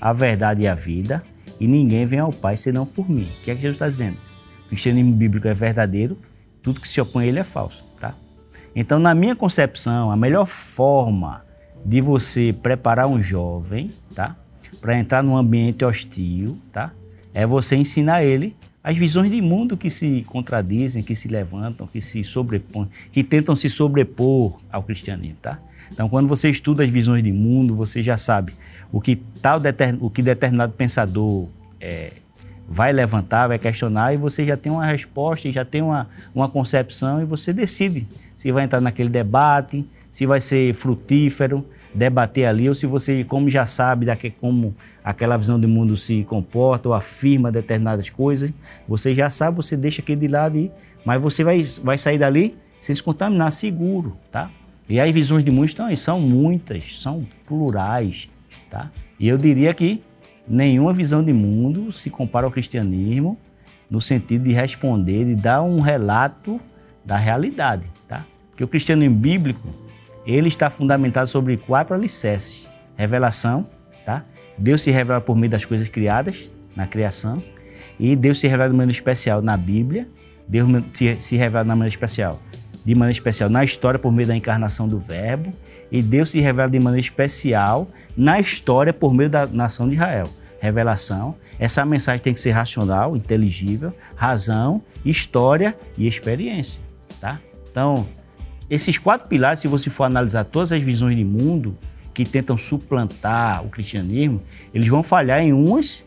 [0.00, 1.22] a verdade e a vida,
[1.58, 3.28] e ninguém vem ao Pai senão por mim.
[3.40, 4.16] O que é que Jesus está dizendo?
[4.66, 6.16] O cristianismo bíblico é verdadeiro,
[6.62, 7.84] tudo que se opõe a ele é falso.
[8.00, 8.14] Tá?
[8.74, 11.44] Então, na minha concepção, a melhor forma
[11.84, 14.36] de você preparar um jovem tá?
[14.80, 16.92] para entrar num ambiente hostil tá?
[17.32, 22.00] é você ensinar ele as visões de mundo que se contradizem, que se levantam, que
[22.00, 25.58] se sobrepõem, que tentam se sobrepor ao cristianismo, tá?
[25.92, 28.54] Então, quando você estuda as visões de mundo, você já sabe
[28.92, 29.60] o que tal
[30.00, 31.48] o que determinado pensador
[31.80, 32.12] é,
[32.68, 37.22] vai levantar, vai questionar, e você já tem uma resposta, já tem uma, uma concepção,
[37.22, 42.74] e você decide se vai entrar naquele debate, se vai ser frutífero, debater ali, ou
[42.74, 47.50] se você, como já sabe, daqui, como aquela visão do mundo se comporta ou afirma
[47.50, 48.52] determinadas coisas,
[48.86, 50.70] você já sabe, você deixa aquilo de lado, e,
[51.04, 54.50] mas você vai, vai sair dali sem se contaminar, seguro, tá?
[54.88, 58.28] E as visões de mundo estão aí, são muitas, são plurais,
[58.70, 58.90] tá?
[59.18, 60.02] E eu diria que
[60.48, 63.38] nenhuma visão de mundo se compara ao cristianismo
[63.90, 66.60] no sentido de responder, de dar um relato
[67.04, 68.24] da realidade, tá?
[68.50, 69.68] Porque o cristianismo bíblico,
[70.26, 73.66] ele está fundamentado sobre quatro alicerces: revelação,
[74.04, 74.24] tá?
[74.56, 77.42] Deus se revela por meio das coisas criadas na criação
[77.98, 80.06] e Deus se revela de maneira especial na Bíblia.
[80.46, 80.68] Deus
[81.18, 82.40] se revela de maneira especial,
[82.84, 85.52] de maneira especial na história por meio da encarnação do Verbo
[85.90, 90.28] e Deus se revela de maneira especial na história por meio da nação de Israel.
[90.60, 91.34] Revelação.
[91.58, 96.80] Essa mensagem tem que ser racional, inteligível, razão, história e experiência,
[97.20, 97.40] tá?
[97.70, 98.06] Então,
[98.70, 101.76] esses quatro pilares, se você for analisar todas as visões de mundo
[102.12, 104.42] que tentam suplantar o cristianismo,
[104.74, 106.04] eles vão falhar em umas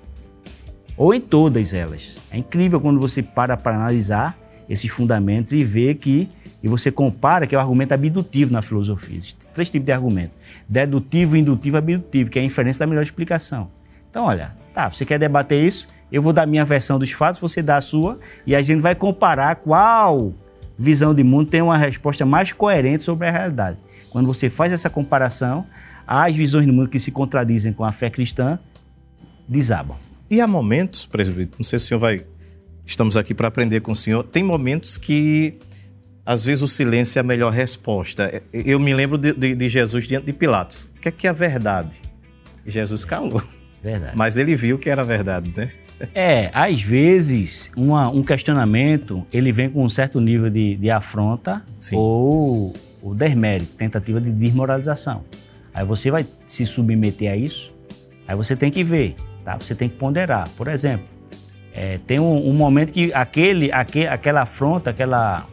[0.97, 2.19] ou em todas elas.
[2.29, 4.37] É incrível quando você para para analisar
[4.69, 6.29] esses fundamentos e vê que
[6.63, 9.17] e você compara que é o argumento abdutivo na filosofia.
[9.17, 10.35] Existem três tipos de argumento:
[10.69, 13.71] dedutivo, indutivo abdutivo, que é a inferência da melhor explicação.
[14.11, 15.87] Então, olha, tá, você quer debater isso?
[16.11, 18.93] Eu vou dar minha versão dos fatos, você dá a sua, e a gente vai
[18.93, 20.33] comparar qual
[20.77, 23.77] visão de mundo tem uma resposta mais coerente sobre a realidade.
[24.09, 25.65] Quando você faz essa comparação,
[26.05, 28.59] as visões do mundo que se contradizem com a fé cristã
[29.47, 29.97] desabam.
[30.29, 32.25] E há momentos, presbítero, não sei se o senhor vai.
[32.85, 34.23] Estamos aqui para aprender com o senhor.
[34.23, 35.57] Tem momentos que,
[36.25, 38.41] às vezes, o silêncio é a melhor resposta.
[38.51, 40.89] Eu me lembro de, de, de Jesus diante de Pilatos.
[40.97, 42.01] O que é que é a verdade?
[42.65, 43.41] Jesus calou.
[43.83, 44.13] Verdade.
[44.15, 45.71] Mas ele viu que era verdade, né?
[46.15, 51.61] É, às vezes uma, um questionamento ele vem com um certo nível de, de afronta
[51.79, 51.95] Sim.
[51.95, 55.23] ou, ou desmérito, tentativa de desmoralização.
[55.73, 57.73] Aí você vai se submeter a isso,
[58.27, 59.15] aí você tem que ver,
[59.45, 59.57] tá?
[59.57, 60.49] Você tem que ponderar.
[60.57, 61.05] Por exemplo,
[61.73, 65.47] é, tem um, um, momento que aquele, aquele, aquela afronta, aquela,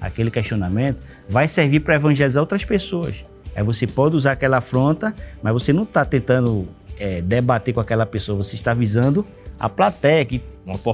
[0.00, 3.24] aquele questionamento vai servir para evangelizar outras pessoas.
[3.54, 6.68] Aí você pode usar aquela afronta, mas você não está tentando
[7.00, 9.26] é, debater com aquela pessoa, você está visando
[9.58, 10.40] a plateia que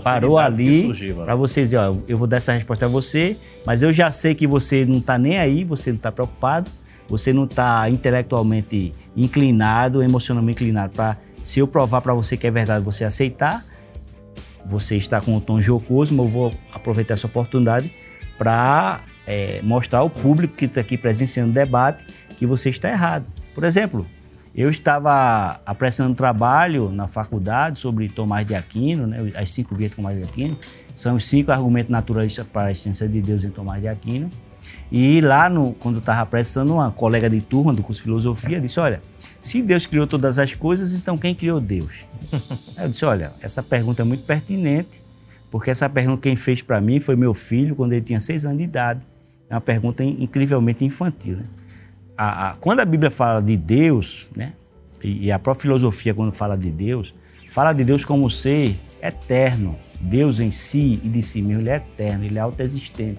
[0.02, 0.88] parou ali
[1.24, 4.34] para você dizer, ó, eu vou dar essa resposta a você, mas eu já sei
[4.34, 6.70] que você não está nem aí, você não está preocupado,
[7.08, 12.50] você não está intelectualmente inclinado, emocionalmente inclinado para se eu provar para você que é
[12.50, 13.64] verdade, você aceitar,
[14.64, 17.92] você está com um tom jocoso, mas eu vou aproveitar essa oportunidade
[18.38, 22.04] para é, mostrar ao público que está aqui presenciando o debate
[22.36, 23.26] que você está errado.
[23.54, 24.06] Por exemplo,
[24.56, 29.96] eu estava apresentando trabalho na faculdade sobre Tomás de Aquino, né, as cinco vias de
[29.96, 30.56] Tomás de Aquino.
[30.94, 34.30] São os cinco argumentos naturalistas para a existência de Deus em Tomás de Aquino.
[34.90, 38.58] E lá, no, quando eu estava apresentando, uma colega de turma do curso de filosofia
[38.58, 39.00] disse: Olha,
[39.38, 42.06] se Deus criou todas as coisas, então quem criou Deus?
[42.80, 45.02] eu disse: Olha, essa pergunta é muito pertinente,
[45.50, 48.56] porque essa pergunta quem fez para mim foi meu filho quando ele tinha seis anos
[48.56, 49.06] de idade.
[49.50, 51.36] É uma pergunta incrivelmente infantil.
[51.36, 51.44] Né?
[52.16, 54.52] A, a, quando a Bíblia fala de Deus, né,
[55.02, 57.14] e a própria filosofia, quando fala de Deus,
[57.50, 59.76] fala de Deus como ser eterno.
[60.00, 63.18] Deus em si e de si mesmo, ele é eterno, ele é autoexistente.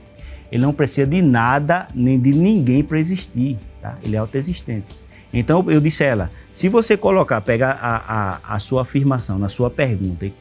[0.52, 3.96] Ele não precisa de nada nem de ninguém para existir, tá?
[4.04, 4.86] Ele é autoexistente.
[5.34, 9.50] Então eu disse a ela: se você colocar, pegar a, a, a sua afirmação na
[9.50, 10.34] sua pergunta e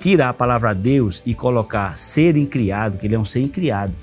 [0.00, 3.94] tirar a palavra Deus e colocar ser incriado, que ele é um ser incriado,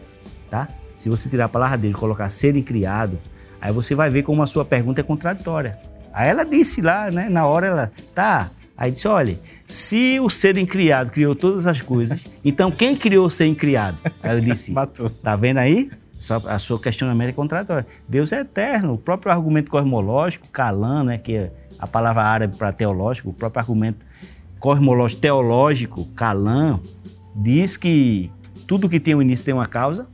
[0.49, 0.67] tá?
[0.97, 3.19] Se você tirar a palavra Deus e colocar ser incriado,
[3.65, 5.77] aí você vai ver como a sua pergunta é contraditória.
[6.13, 10.57] Aí ela disse lá, né, na hora ela, tá, Aí disse: olha, se o ser
[10.57, 13.97] incriado criou todas as coisas, então quem criou o ser incriado?
[14.21, 15.09] Aí ela disse: Matou.
[15.09, 15.89] Tá vendo aí?
[16.19, 17.85] Só, a seu questionamento é contraditório.
[18.07, 18.93] Deus é eterno.
[18.93, 23.61] O próprio argumento cosmológico, Kalam, né, que é a palavra árabe para teológico, o próprio
[23.61, 23.99] argumento
[24.59, 26.81] cosmológico teológico, Kalam,
[27.33, 28.29] diz que
[28.67, 30.07] tudo que tem um início tem uma causa.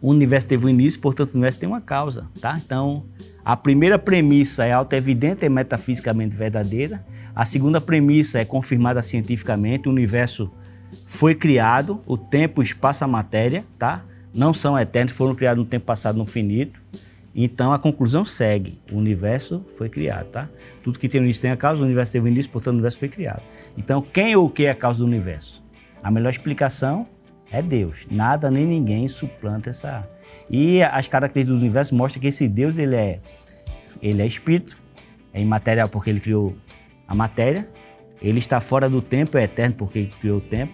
[0.00, 2.60] O universo teve um início, portanto, o universo tem uma causa, tá?
[2.64, 3.04] Então,
[3.44, 7.04] a primeira premissa é auto-evidente e metafisicamente verdadeira.
[7.34, 9.88] A segunda premissa é confirmada cientificamente.
[9.88, 10.50] O universo
[11.06, 14.04] foi criado, o tempo, o espaço, a matéria, tá?
[14.34, 16.80] não são eternos, foram criados no tempo passado, no finito.
[17.34, 20.48] Então a conclusão segue: o universo foi criado, tá?
[20.82, 22.98] Tudo que tem no início tem a causa, o universo teve início, portanto o universo
[22.98, 23.42] foi criado.
[23.76, 25.62] Então quem ou o que é a causa do universo?
[26.02, 27.06] A melhor explicação
[27.52, 28.06] é Deus.
[28.10, 30.08] Nada nem ninguém suplanta essa.
[30.50, 33.20] E as características do universo mostram que esse Deus ele é,
[34.00, 34.76] ele é espírito,
[35.32, 36.56] é imaterial porque ele criou
[37.06, 37.68] a matéria.
[38.20, 40.72] Ele está fora do tempo, é eterno porque ele criou o tempo,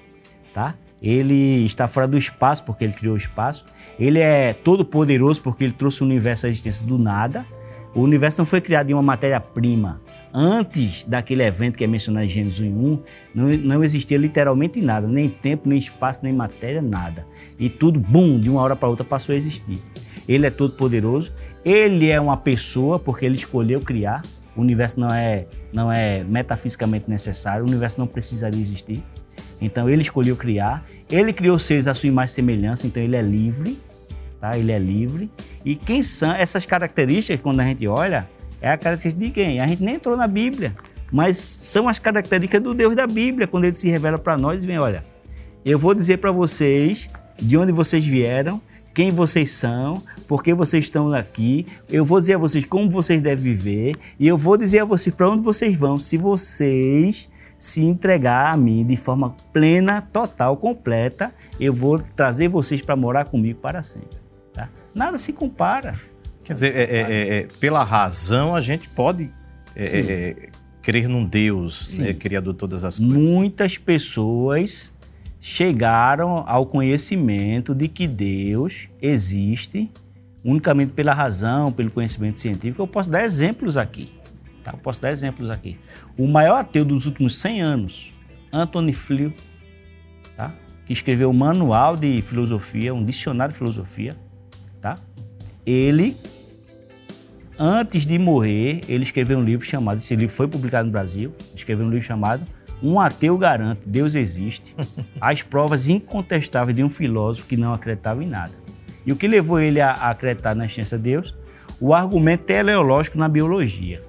[0.53, 0.75] tá?
[1.03, 3.65] ele está fora do espaço porque ele criou o espaço,
[3.99, 7.47] ele é todo poderoso porque ele trouxe o universo à existência do nada.
[7.95, 10.01] O universo não foi criado em uma matéria-prima.
[10.33, 12.99] Antes daquele evento que é mencionado em Gênesis 1,
[13.35, 17.27] não, não existia literalmente nada, nem tempo, nem espaço, nem matéria, nada.
[17.59, 19.81] E tudo, bum, de uma hora para outra passou a existir.
[20.29, 21.33] Ele é todo poderoso,
[21.65, 24.23] ele é uma pessoa porque ele escolheu criar.
[24.55, 29.03] O universo não é, não é metafisicamente necessário, o universo não precisaria existir.
[29.61, 33.23] Então ele escolheu criar, ele criou seres à sua imagem e semelhança, então ele é
[33.23, 33.79] livre,
[34.41, 34.59] tá?
[34.59, 35.31] Ele é livre.
[35.65, 38.29] E quem são essas características quando a gente olha,
[38.61, 39.61] é a característica de quem?
[39.61, 40.75] A gente nem entrou na Bíblia,
[41.13, 44.67] mas são as características do Deus da Bíblia, quando ele se revela para nós e
[44.67, 45.05] vem, olha,
[45.65, 48.61] eu vou dizer para vocês de onde vocês vieram,
[48.95, 51.67] quem vocês são, por que vocês estão aqui.
[51.89, 55.15] Eu vou dizer a vocês como vocês devem viver e eu vou dizer a vocês
[55.15, 61.33] para onde vocês vão se vocês se entregar a mim de forma plena, total, completa,
[61.59, 64.19] eu vou trazer vocês para morar comigo para sempre.
[64.53, 64.69] Tá?
[64.95, 66.01] Nada se compara.
[66.49, 69.31] Quer dizer, é, é, é, é pela razão a gente pode
[69.77, 70.49] é,
[70.81, 73.15] crer num Deus né, criador de todas as coisas.
[73.15, 74.91] Muitas pessoas
[75.39, 79.91] chegaram ao conhecimento de que Deus existe
[80.43, 82.81] unicamente pela razão, pelo conhecimento científico.
[82.81, 84.11] Eu posso dar exemplos aqui.
[84.65, 84.71] Tá?
[84.73, 85.79] Eu posso dar exemplos aqui.
[86.17, 88.11] O maior ateu dos últimos 100 anos,
[88.51, 89.35] Anthony Flew,
[90.35, 90.55] tá?
[90.87, 94.17] que escreveu um manual de filosofia, um dicionário de filosofia,
[94.81, 94.95] tá?
[95.69, 96.17] ele,
[97.59, 101.87] antes de morrer, ele escreveu um livro chamado, esse livro foi publicado no Brasil, escreveu
[101.87, 102.47] um livro chamado
[102.83, 104.77] Um Ateu Garante, Deus Existe,
[105.21, 108.53] as provas incontestáveis de um filósofo que não acreditava em nada.
[109.05, 111.35] E o que levou ele a acreditar na existência de Deus?
[111.81, 114.03] O argumento teleológico na biologia.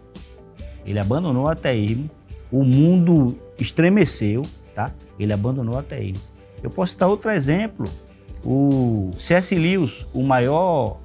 [0.85, 2.09] Ele abandonou o ateísmo,
[2.51, 4.91] o mundo estremeceu, tá?
[5.19, 6.21] Ele abandonou o ateísmo.
[6.61, 7.87] Eu posso citar outro exemplo.
[8.43, 9.53] O C.S.
[9.55, 10.99] Lewis, o maior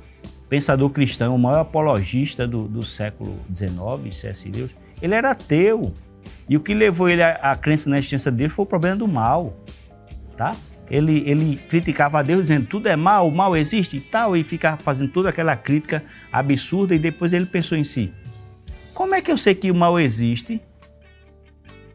[0.55, 4.49] pensador cristão, o maior apologista do, do século XIX, C.S.
[4.49, 4.71] Lewis,
[5.03, 5.93] ele era ateu.
[6.49, 9.57] E o que levou ele à, crença na existência dele foi o problema do mal,
[10.37, 10.55] tá?
[10.89, 14.45] Ele, ele criticava a Deus dizendo tudo é mal, o mal existe e tal, e
[14.45, 18.13] ficava fazendo toda aquela crítica absurda e depois ele pensou em si,
[18.93, 20.61] como é que eu sei que o mal existe?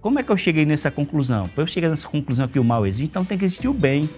[0.01, 1.47] Como é que eu cheguei nessa conclusão?
[1.47, 4.09] Para eu chegar nessa conclusão que o mal existe, então tem que existir o bem.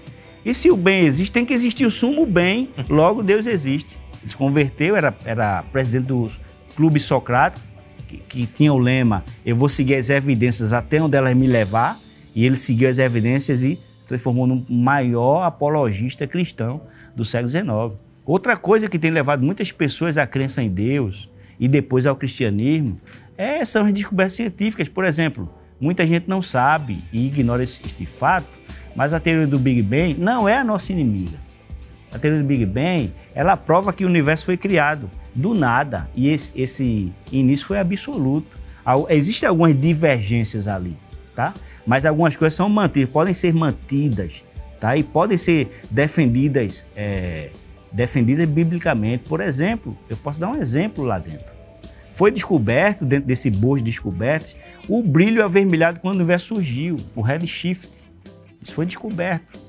[0.44, 4.02] E se o bem existe, tem que existir o sumo bem, logo Deus existe.
[4.28, 6.30] Se converteu, era, era presidente do
[6.76, 7.66] Clube Socrático,
[8.08, 11.98] que, que tinha o lema: Eu vou seguir as evidências até onde elas me levar.
[12.34, 16.82] E ele seguiu as evidências e se transformou no maior apologista cristão
[17.14, 18.00] do século XIX.
[18.26, 21.30] Outra coisa que tem levado muitas pessoas à crença em Deus,
[21.60, 23.00] e depois ao cristianismo,
[23.38, 24.88] é, são as descobertas científicas.
[24.88, 25.48] Por exemplo,
[25.80, 28.48] muita gente não sabe e ignora este fato,
[28.96, 31.38] mas a teoria do Big Bang não é a nossa inimiga.
[32.14, 36.28] A teoria do Big Bang, ela prova que o universo foi criado do nada e
[36.30, 38.60] esse, esse início foi absoluto.
[39.10, 40.98] Existem algumas divergências ali,
[41.36, 41.54] tá?
[41.86, 44.44] Mas algumas coisas são mantidas, podem ser mantidas,
[44.80, 44.98] tá?
[44.98, 47.50] E podem ser defendidas é,
[47.92, 49.24] defendida biblicamente.
[49.28, 51.46] Por exemplo, eu posso dar um exemplo lá dentro.
[52.14, 54.56] foi descoberto, dentro desse bojo de descobertas,
[54.88, 57.90] o brilho avermelhado quando o universo surgiu, o redshift.
[58.62, 59.60] Isso foi descoberto.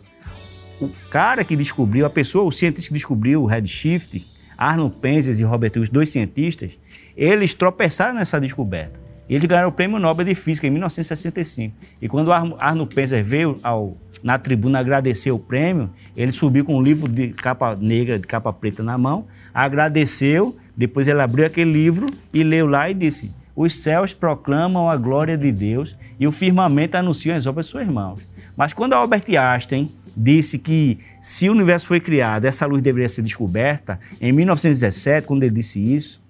[0.80, 5.42] O cara que descobriu, a pessoa, o cientista que descobriu o redshift, Arnold Penzias e
[5.42, 6.78] Robert Hughes, dois cientistas,
[7.16, 9.00] eles tropeçaram nessa descoberta.
[9.28, 11.74] Eles ganharam o Prêmio Nobel de Física em 1965.
[12.00, 16.82] E quando Arnold Penzias veio ao, na tribuna agradecer o prêmio, ele subiu com um
[16.82, 22.06] livro de capa negra, de capa preta na mão, agradeceu, depois ele abriu aquele livro
[22.32, 26.96] e leu lá e disse: Os céus proclamam a glória de Deus e o firmamento
[26.96, 28.20] anuncia as obras de suas mãos.
[28.56, 33.22] Mas quando Albert Einstein disse que se o universo foi criado, essa luz deveria ser
[33.22, 36.22] descoberta, em 1917, quando ele disse isso,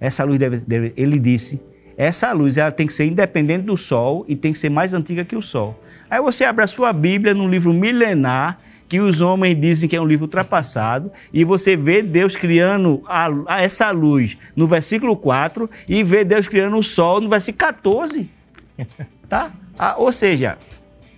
[0.00, 1.60] essa luz deve, deve, ele disse,
[1.96, 5.24] essa luz ela tem que ser independente do Sol e tem que ser mais antiga
[5.24, 5.78] que o Sol.
[6.08, 10.00] Aí você abre a sua Bíblia num livro milenar, que os homens dizem que é
[10.00, 15.70] um livro ultrapassado, e você vê Deus criando a, a essa luz no versículo 4
[15.88, 18.28] e vê Deus criando o Sol no versículo 14.
[19.28, 19.52] Tá?
[19.78, 20.58] Ah, ou seja,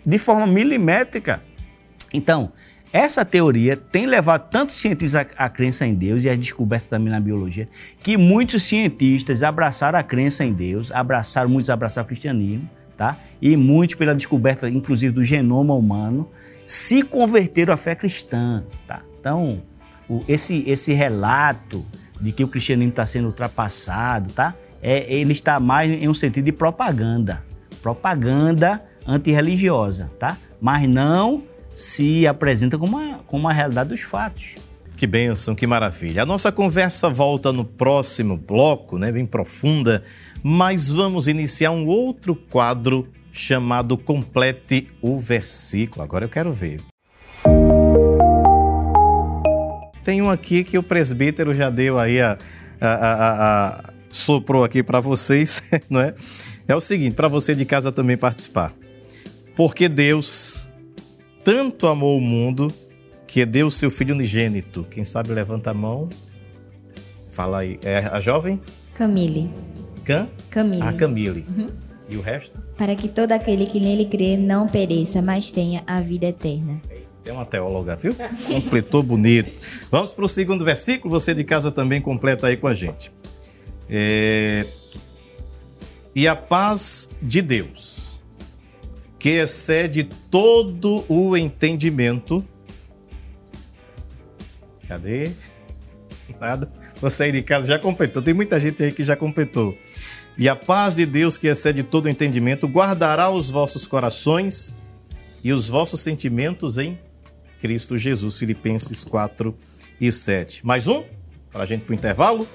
[0.04, 1.40] de forma milimétrica.
[2.12, 2.52] Então,
[2.92, 7.18] essa teoria tem levado tantos cientistas à, crença em Deus e a descoberta também na
[7.18, 7.66] biologia,
[8.00, 13.16] que muitos cientistas abraçaram a crença em Deus, abraçaram, muitos abraçaram o cristianismo, tá?
[13.40, 16.28] E muitos pela descoberta, inclusive, do genoma humano,
[16.66, 19.00] se converteram à fé cristã, tá?
[19.18, 19.62] Então,
[20.06, 21.82] o, esse, esse relato
[22.20, 24.54] de que o cristianismo está sendo ultrapassado, tá?
[24.82, 27.42] É, ele está mais em um sentido de propaganda,
[27.80, 30.36] propaganda antirreligiosa, tá?
[30.60, 31.42] Mas não
[31.74, 34.54] se apresenta como uma, como uma realidade dos fatos.
[34.96, 36.22] Que bênção, que maravilha.
[36.22, 40.04] A nossa conversa volta no próximo bloco, né, bem profunda,
[40.42, 46.02] mas vamos iniciar um outro quadro chamado Complete o Versículo.
[46.02, 46.80] Agora eu quero ver.
[50.04, 52.38] Tem um aqui que o presbítero já deu aí a,
[52.80, 56.14] a, a, a soprou aqui para vocês, não é?
[56.68, 58.72] É o seguinte, para você de casa também participar.
[59.56, 60.68] Porque Deus
[61.44, 62.72] tanto amou o mundo
[63.26, 64.84] que deu o seu filho unigênito.
[64.90, 66.08] Quem sabe levanta a mão.
[67.32, 67.78] Fala aí.
[67.82, 68.60] É a jovem?
[68.94, 69.50] Camille.
[70.04, 70.28] Cam?
[70.50, 70.82] Camille.
[70.82, 71.46] A Camille.
[71.48, 71.70] Uhum.
[72.08, 72.58] E o resto?
[72.76, 76.80] Para que todo aquele que nele crê não pereça, mas tenha a vida eterna.
[77.24, 78.14] Tem uma teóloga, viu?
[78.46, 79.62] Completou bonito.
[79.90, 81.08] Vamos para o segundo versículo.
[81.10, 83.12] Você de casa também completa aí com a gente.
[83.88, 84.66] É...
[86.14, 88.11] E a paz de Deus
[89.22, 92.44] que excede todo o entendimento.
[94.88, 95.30] Cadê?
[96.40, 96.68] Nada.
[97.00, 98.20] Você aí de casa já completou.
[98.20, 99.78] Tem muita gente aí que já completou.
[100.36, 104.74] E a paz de Deus, que excede todo o entendimento, guardará os vossos corações
[105.44, 106.98] e os vossos sentimentos em
[107.60, 108.36] Cristo Jesus.
[108.36, 109.56] Filipenses 4
[110.00, 110.66] e 7.
[110.66, 111.04] Mais um,
[111.52, 112.48] para a gente para o intervalo.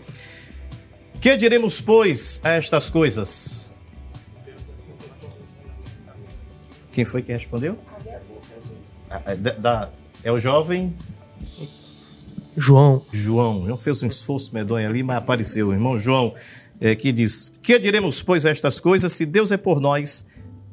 [1.22, 3.67] Que diremos, pois, a estas coisas?
[6.98, 7.78] Quem foi que respondeu?
[9.08, 9.90] Ah, é, da, da,
[10.24, 10.96] é o jovem.
[12.58, 13.06] João.
[13.12, 13.68] João.
[13.68, 15.68] João fez um esforço medonho ali, mas apareceu.
[15.68, 16.34] O irmão João,
[16.82, 19.14] é, que diz: Que diremos, pois, a estas coisas?
[19.14, 20.26] Se Deus é por nós,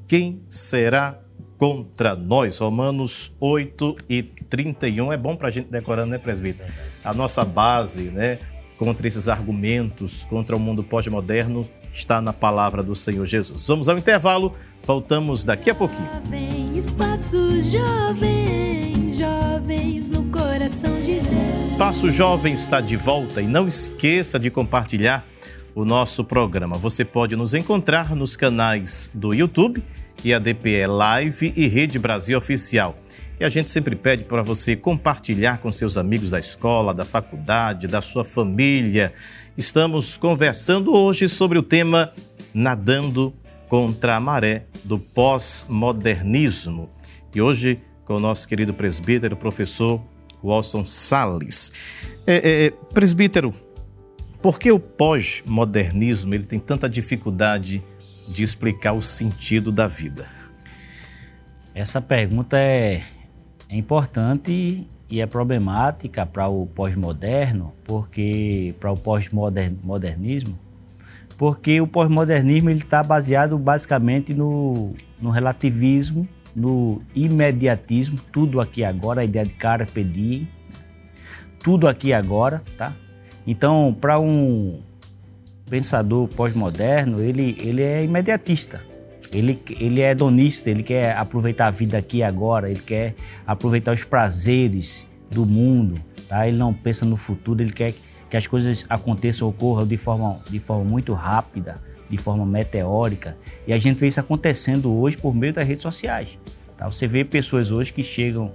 [0.08, 1.20] quem será
[1.58, 2.56] contra nós?
[2.56, 5.12] Romanos 8 e 31.
[5.12, 6.72] É bom para a gente decorando, né, presbítero?
[7.04, 8.38] A nossa base, né?
[8.78, 13.66] Contra esses argumentos, contra o mundo pós-moderno, está na palavra do Senhor Jesus.
[13.66, 14.52] Vamos ao intervalo.
[14.84, 16.08] Voltamos daqui a pouquinho.
[16.24, 21.78] Jovens, passos jovens, jovens no coração de Deus.
[21.78, 25.24] Passo Jovem está de volta e não esqueça de compartilhar
[25.74, 26.76] o nosso programa.
[26.76, 29.82] Você pode nos encontrar nos canais do YouTube
[30.22, 32.96] e a DPE Live e Rede Brasil Oficial.
[33.38, 37.88] E a gente sempre pede para você compartilhar com seus amigos da escola, da faculdade,
[37.88, 39.12] da sua família.
[39.56, 42.12] Estamos conversando hoje sobre o tema
[42.52, 43.32] Nadando
[43.68, 46.90] contra a maré do pós-modernismo.
[47.32, 50.02] E hoje, com o nosso querido presbítero, professor
[50.42, 51.72] Wilson Salles.
[52.26, 53.54] É, é, é, presbítero,
[54.42, 57.80] por que o pós-modernismo ele tem tanta dificuldade
[58.26, 60.28] de explicar o sentido da vida?
[61.72, 63.04] Essa pergunta é,
[63.68, 70.58] é importante e é problemática para o pós-moderno, porque para o pós-modernismo,
[71.36, 79.24] porque o pós-modernismo está baseado basicamente no, no, relativismo, no imediatismo, tudo aqui agora, a
[79.24, 80.48] ideia de carpe diem,
[81.62, 82.92] tudo aqui agora, tá?
[83.46, 84.80] Então, para um
[85.68, 88.80] pensador pós-moderno, ele, ele é imediatista,
[89.34, 93.14] ele, ele é hedonista, ele quer aproveitar a vida aqui agora, ele quer
[93.46, 96.46] aproveitar os prazeres do mundo, tá?
[96.46, 97.92] Ele não pensa no futuro, ele quer
[98.30, 103.36] que as coisas aconteçam, ocorram de forma, de forma muito rápida, de forma meteórica.
[103.66, 106.38] E a gente vê isso acontecendo hoje por meio das redes sociais.
[106.76, 106.88] Tá?
[106.88, 108.52] Você vê pessoas hoje que chegam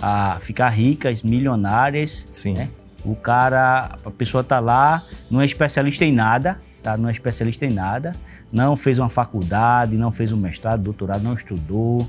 [0.00, 2.28] a ficar ricas, milionárias.
[2.30, 2.54] Sim.
[2.54, 2.68] Né?
[3.04, 6.96] O cara, a pessoa tá lá, não é especialista em nada, tá?
[6.96, 8.14] Não é especialista em nada,
[8.52, 12.06] não fez uma faculdade, não fez um mestrado, doutorado, não estudou.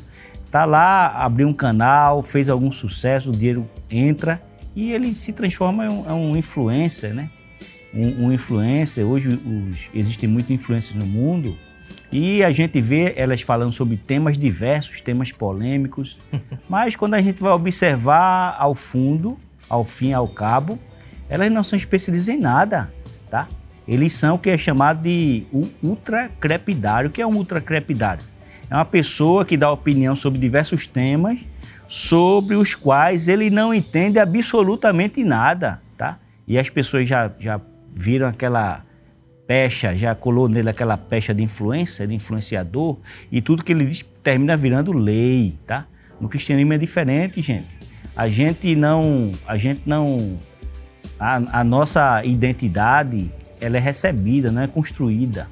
[0.50, 4.42] Tá lá, abriu um canal, fez algum sucesso, o dinheiro entra
[4.76, 7.30] e ele se transforma em um, em um influencer, né?
[7.94, 9.06] Um, um influencer.
[9.06, 11.58] Hoje os, existem muitas influências no mundo
[12.12, 16.18] e a gente vê elas falando sobre temas diversos, temas polêmicos,
[16.68, 19.38] mas quando a gente vai observar ao fundo,
[19.70, 20.78] ao fim, ao cabo,
[21.30, 22.92] elas não são especialistas em nada,
[23.30, 23.48] tá?
[23.88, 25.44] Eles são o que é chamado de
[25.84, 27.10] ultracrepidário.
[27.10, 28.24] O que é um ultracrepidário?
[28.70, 31.40] É uma pessoa que dá opinião sobre diversos temas
[31.92, 36.18] sobre os quais ele não entende absolutamente nada, tá?
[36.48, 37.60] E as pessoas já, já
[37.94, 38.86] viram aquela
[39.46, 42.98] pecha, já colou nele aquela pecha de influência, de influenciador,
[43.30, 45.86] e tudo que ele diz termina virando lei, tá?
[46.18, 47.68] No cristianismo é diferente, gente.
[48.16, 50.40] A gente não, a gente não,
[51.20, 53.30] a, a nossa identidade,
[53.62, 55.48] ela é recebida, não é construída.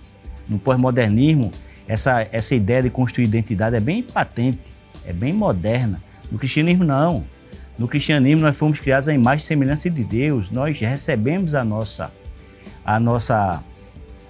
[0.48, 1.52] No pós-modernismo,
[1.88, 4.60] essa, essa ideia de construir identidade é bem patente,
[5.06, 6.02] é bem moderna.
[6.32, 7.24] No cristianismo, não.
[7.78, 10.52] No cristianismo, nós fomos criados à imagem e semelhança de Deus.
[10.52, 12.12] Nós recebemos a nossa,
[12.84, 13.64] a nossa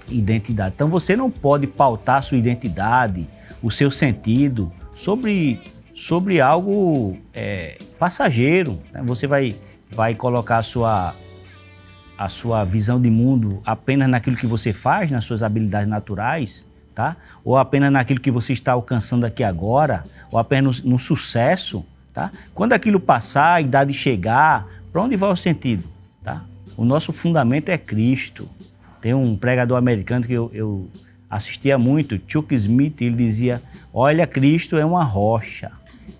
[0.09, 0.73] identidade.
[0.75, 3.27] Então você não pode pautar sua identidade,
[3.61, 5.59] o seu sentido sobre,
[5.95, 8.79] sobre algo é, passageiro.
[8.91, 9.01] Né?
[9.05, 9.55] Você vai,
[9.89, 11.13] vai colocar sua,
[12.19, 17.15] a sua visão de mundo apenas naquilo que você faz, nas suas habilidades naturais, tá?
[17.45, 21.85] ou apenas naquilo que você está alcançando aqui agora, ou apenas no, no sucesso.
[22.13, 22.29] Tá?
[22.53, 25.85] Quando aquilo passar, a idade chegar, para onde vai o sentido?
[26.21, 26.43] Tá?
[26.75, 28.49] O nosso fundamento é Cristo.
[28.99, 30.89] Tem um pregador americano que eu, eu
[31.29, 33.61] assistia muito, Chuck Smith, ele dizia:
[33.93, 35.71] Olha, Cristo é uma rocha.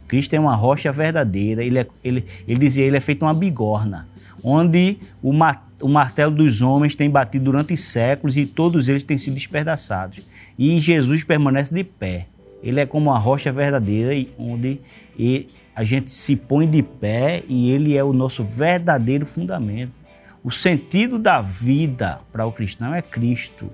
[0.07, 1.61] Cristo é uma rocha verdadeira.
[1.61, 4.07] Ele, é, ele, ele dizia: Ele é feito uma bigorna,
[4.41, 9.17] onde o, ma, o martelo dos homens tem batido durante séculos e todos eles têm
[9.17, 10.19] sido despedaçados.
[10.57, 12.27] E Jesus permanece de pé.
[12.61, 14.79] Ele é como uma rocha verdadeira, onde
[15.75, 19.93] a gente se põe de pé e ele é o nosso verdadeiro fundamento.
[20.43, 23.69] O sentido da vida para o cristão é Cristo,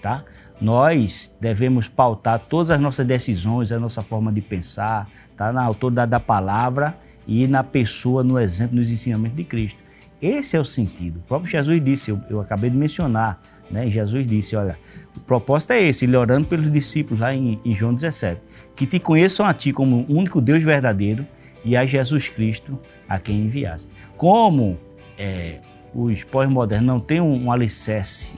[0.00, 0.24] tá?
[0.60, 5.52] Nós devemos pautar todas as nossas decisões, a nossa forma de pensar, tá?
[5.52, 6.96] Na autoridade da palavra
[7.26, 9.87] e na pessoa, no exemplo, nos ensinamentos de Cristo.
[10.20, 11.18] Esse é o sentido.
[11.18, 13.40] O próprio Jesus disse, eu, eu acabei de mencionar,
[13.70, 13.88] né?
[13.88, 14.76] Jesus disse, olha,
[15.16, 18.40] o propósito é esse, ele orando pelos discípulos lá em, em João 17,
[18.74, 21.26] que te conheçam a ti como o único Deus verdadeiro
[21.64, 23.88] e a Jesus Cristo a quem enviasse.
[24.16, 24.78] Como
[25.16, 25.60] é,
[25.94, 28.34] os pós-modernos não têm um, um alicerce,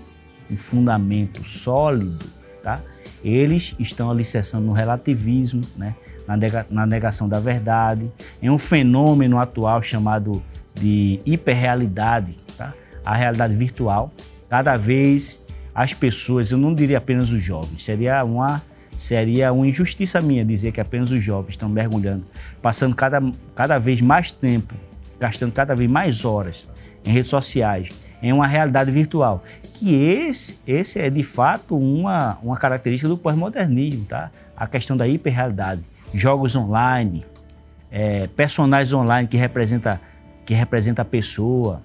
[0.50, 2.18] um fundamento sólido,
[2.62, 2.82] tá?
[3.24, 5.94] eles estão alicerçando no relativismo, né?
[6.26, 8.10] na, nega, na negação da verdade,
[8.42, 10.42] em um fenômeno atual chamado
[10.74, 12.72] de hiperrealidade, tá?
[13.04, 14.10] a realidade virtual.
[14.48, 15.40] Cada vez
[15.74, 18.62] as pessoas, eu não diria apenas os jovens, seria uma
[18.96, 22.22] seria uma injustiça minha dizer que apenas os jovens estão mergulhando,
[22.60, 23.22] passando cada,
[23.54, 24.74] cada vez mais tempo,
[25.18, 26.66] gastando cada vez mais horas
[27.02, 27.88] em redes sociais,
[28.22, 29.42] em uma realidade virtual.
[29.74, 34.30] Que esse, esse é de fato uma, uma característica do pós-modernismo, tá?
[34.54, 37.24] A questão da hiperrealidade, jogos online,
[37.90, 39.98] é, personagens online que representa
[40.50, 41.80] que representa a pessoa,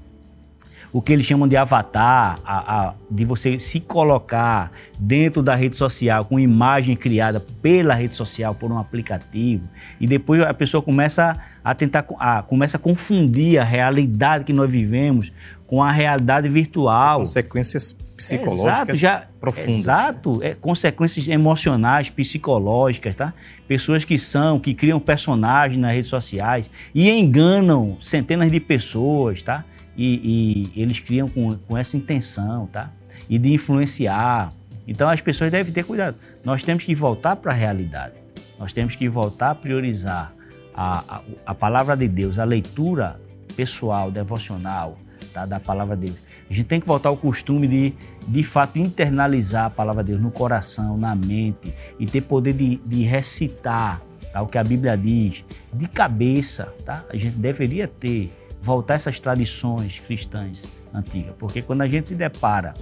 [0.92, 5.76] o que eles chamam de avatar, a, a, de você se colocar dentro da rede
[5.76, 9.68] social com imagem criada pela rede social, por um aplicativo,
[10.00, 14.72] e depois a pessoa começa a tentar, a, começa a confundir a realidade que nós
[14.72, 15.32] vivemos
[15.68, 17.20] com a realidade virtual.
[17.20, 19.80] Consequências psicológicas exato, já, profundas.
[19.80, 23.34] Exato, é, consequências emocionais, psicológicas, tá?
[23.68, 29.66] Pessoas que são, que criam personagens nas redes sociais e enganam centenas de pessoas, tá?
[29.98, 32.92] E, e eles criam com, com essa intenção, tá?
[33.30, 34.50] E de influenciar.
[34.88, 36.18] Então as pessoas devem ter cuidado.
[36.44, 38.14] Nós temos que voltar para a realidade.
[38.60, 40.34] Nós temos que voltar a priorizar
[40.74, 43.20] a, a, a, palavra de Deus, a leitura
[43.56, 44.98] pessoal, devocional
[45.34, 45.46] tá?
[45.46, 46.18] da palavra de Deus.
[46.50, 47.94] A gente tem que voltar ao costume de,
[48.28, 52.76] de fato, internalizar a palavra de Deus no coração, na mente e ter poder de,
[52.78, 54.42] de recitar tá?
[54.42, 55.44] o que a Bíblia diz
[55.74, 56.72] de cabeça.
[56.86, 57.04] Tá?
[57.10, 58.32] A gente deveria ter
[58.66, 62.74] voltar essas tradições cristãs antigas, porque quando a gente se depara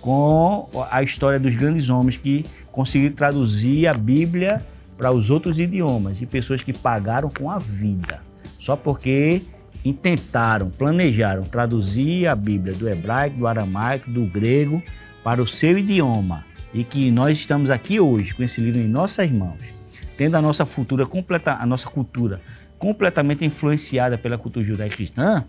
[0.00, 4.62] com a história dos grandes homens que conseguiram traduzir a Bíblia
[4.98, 8.20] para os outros idiomas e pessoas que pagaram com a vida,
[8.58, 9.42] só porque
[9.82, 14.82] intentaram, planejaram traduzir a Bíblia do hebraico, do aramaico, do grego
[15.24, 19.30] para o seu idioma e que nós estamos aqui hoje com esse livro em nossas
[19.30, 19.62] mãos,
[20.16, 22.40] tendo a nossa cultura completa, a nossa cultura
[22.82, 25.44] completamente influenciada pela cultura judaico-cristã,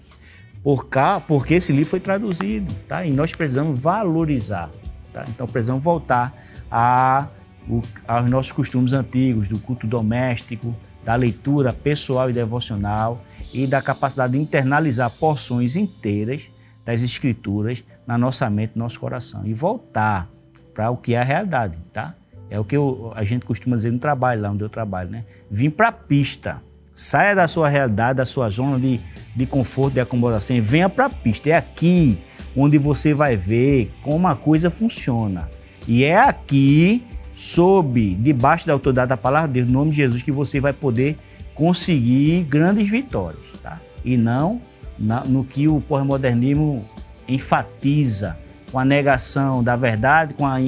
[0.61, 3.03] por cá, porque esse livro foi traduzido, tá?
[3.03, 4.69] E nós precisamos valorizar,
[5.11, 5.25] tá?
[5.27, 6.31] Então precisamos voltar
[6.69, 7.29] a,
[7.67, 13.81] o, aos nossos costumes antigos, do culto doméstico, da leitura pessoal e devocional e da
[13.81, 16.43] capacidade de internalizar porções inteiras
[16.85, 20.29] das escrituras na nossa mente, no nosso coração e voltar
[20.71, 22.13] para o que é a realidade, tá?
[22.47, 25.25] É o que eu, a gente costuma dizer no trabalho, lá onde eu trabalho, né?
[25.49, 26.61] Vim para a pista.
[26.95, 28.99] Saia da sua realidade, da sua zona de,
[29.35, 31.49] de conforto, de acomodação e venha para a pista.
[31.49, 32.17] É aqui
[32.55, 35.49] onde você vai ver como a coisa funciona.
[35.87, 37.03] E é aqui,
[37.35, 40.71] sob, debaixo da autoridade da palavra de Deus, no nome de Jesus, que você vai
[40.71, 41.17] poder
[41.55, 43.79] conseguir grandes vitórias, tá?
[44.05, 44.61] E não
[44.97, 46.85] na, no que o pós-modernismo
[47.27, 48.37] enfatiza,
[48.71, 50.59] com a negação da verdade, com a,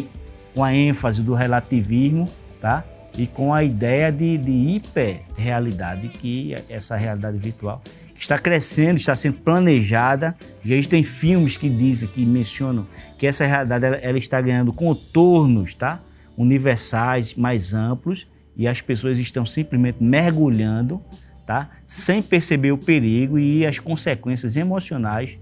[0.54, 2.30] com a ênfase do relativismo,
[2.62, 2.84] tá?
[3.18, 7.82] E com a ideia de, de hiperrealidade, que essa realidade virtual
[8.18, 10.36] está crescendo, está sendo planejada.
[10.64, 12.88] E a gente tem filmes que dizem, que mencionam
[13.18, 16.02] que essa realidade ela, ela está ganhando contornos, tá?
[16.38, 21.02] Universais, mais amplos, e as pessoas estão simplesmente mergulhando,
[21.46, 21.70] tá?
[21.86, 25.38] Sem perceber o perigo e as consequências emocionais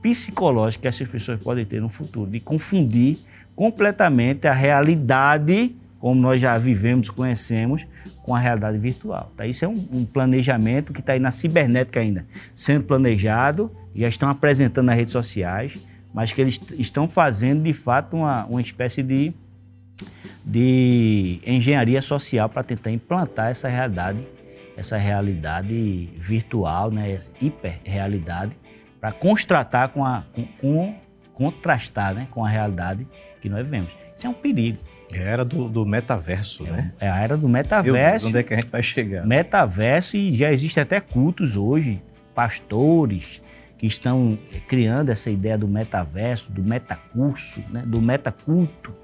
[0.00, 3.18] psicológica que essas pessoas podem ter no futuro, de confundir
[3.54, 7.86] completamente a realidade, como nós já vivemos, conhecemos,
[8.22, 9.30] com a realidade virtual.
[9.36, 9.46] Tá?
[9.46, 14.30] Isso é um, um planejamento que está aí na cibernética ainda, sendo planejado, já estão
[14.30, 15.78] apresentando nas redes sociais,
[16.12, 19.32] mas que eles estão fazendo de fato uma, uma espécie de,
[20.44, 24.26] de engenharia social para tentar implantar essa realidade,
[24.76, 28.58] essa realidade virtual, né, essa hiperrealidade,
[28.98, 30.94] para contrastar com a com, com,
[31.34, 33.06] contrastar, né, com a realidade
[33.40, 33.92] que nós vemos.
[34.16, 34.78] Isso é um perigo.
[35.12, 36.92] É a era do, do metaverso, é, né?
[37.00, 38.28] É a era do metaverso.
[38.28, 39.26] onde é que a gente vai chegar?
[39.26, 42.00] Metaverso e já existem até cultos hoje,
[42.34, 43.42] pastores
[43.76, 44.38] que estão
[44.68, 48.94] criando essa ideia do metaverso, do metacurso, né, do metaculto.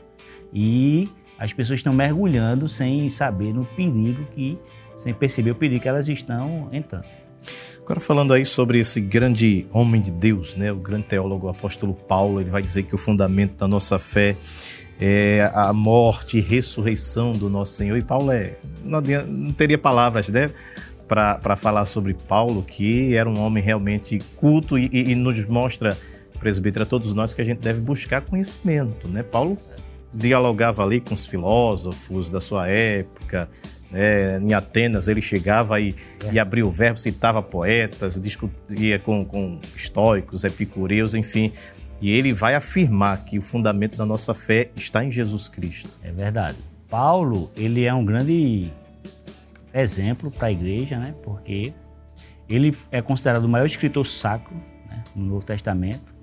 [0.52, 4.58] E as pessoas estão mergulhando sem saber no perigo que,
[4.96, 7.06] sem perceber o perigo que elas estão entrando.
[7.82, 11.94] Agora falando aí sobre esse grande homem de Deus, né, o grande teólogo o apóstolo
[11.94, 14.36] Paulo, ele vai dizer que o fundamento da nossa fé
[15.00, 17.96] é a morte e ressurreição do nosso Senhor.
[17.96, 20.50] E Paulo é, não, não teria palavras, né,
[21.06, 25.96] para falar sobre Paulo, que era um homem realmente culto e, e, e nos mostra,
[26.38, 29.22] presbítero, a todos nós que a gente deve buscar conhecimento, né?
[29.22, 29.56] Paulo
[30.12, 33.48] dialogava ali com os filósofos da sua época,
[33.92, 35.94] é, em Atenas ele chegava e,
[36.24, 36.32] é.
[36.32, 41.52] e abria o verbo, citava poetas, discutia com, com estoicos, epicureus, enfim.
[42.00, 45.98] E ele vai afirmar que o fundamento da nossa fé está em Jesus Cristo.
[46.02, 46.58] É verdade.
[46.88, 48.70] Paulo, ele é um grande
[49.72, 51.14] exemplo para a igreja, né?
[51.22, 51.72] Porque
[52.48, 54.54] ele é considerado o maior escritor sacro
[54.88, 55.02] né?
[55.14, 56.14] no Novo Testamento.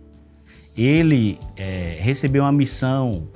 [0.77, 3.27] Ele é, recebeu uma missão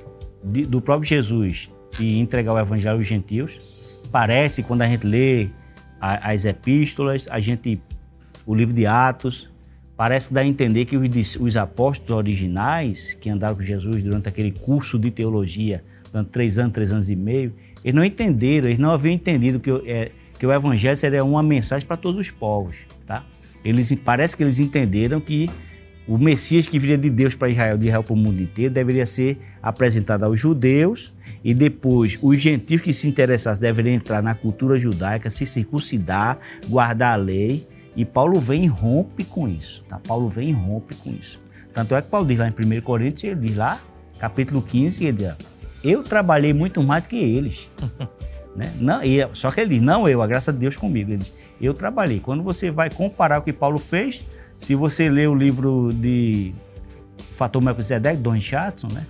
[0.42, 3.78] de, do próprio Jesus de entregar o evangelho aos gentios
[4.10, 5.50] parece quando a gente lê
[6.00, 7.80] as epístolas, a gente
[8.46, 9.50] o livro de Atos,
[9.98, 14.52] parece dar a entender que os, os apóstolos originais que andaram com Jesus durante aquele
[14.52, 15.82] curso de teologia,
[16.12, 17.52] durante três anos, três anos e meio,
[17.84, 21.84] eles não entenderam, eles não haviam entendido que, é, que o evangelho seria uma mensagem
[21.84, 23.24] para todos os povos, tá?
[23.64, 25.50] Eles parece que eles entenderam que
[26.06, 29.04] o Messias que viria de Deus para Israel, de Israel para o mundo inteiro, deveria
[29.04, 34.78] ser apresentado aos judeus e depois os gentios que se interessassem deveriam entrar na cultura
[34.78, 36.38] judaica, se circuncidar,
[36.68, 37.66] guardar a lei.
[37.98, 39.82] E Paulo vem e rompe com isso.
[39.88, 39.98] Tá?
[39.98, 41.42] Paulo vem e rompe com isso.
[41.74, 43.80] Tanto é que Paulo diz lá em 1 Coríntios, ele diz lá,
[44.20, 45.34] capítulo 15, ele diz,
[45.82, 47.68] eu trabalhei muito mais do que eles.
[48.54, 48.72] né?
[48.78, 51.10] não, e, só que ele diz, não eu, a graça de Deus comigo.
[51.10, 52.20] Ele diz, eu trabalhei.
[52.20, 54.22] Quando você vai comparar o que Paulo fez,
[54.60, 56.54] se você ler o livro de
[57.32, 59.04] Fator Melquisedeque, Don Chatson, né?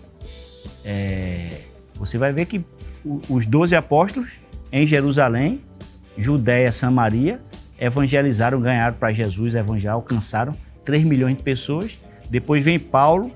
[0.82, 1.60] É,
[1.94, 2.64] você vai ver que
[3.28, 4.30] os doze apóstolos
[4.72, 5.60] em Jerusalém,
[6.16, 7.38] Judéia, Samaria,
[7.78, 10.54] evangelizaram, ganharam para Jesus, evangelho, alcançaram
[10.84, 11.98] 3 milhões de pessoas.
[12.30, 13.30] Depois vem Paulo,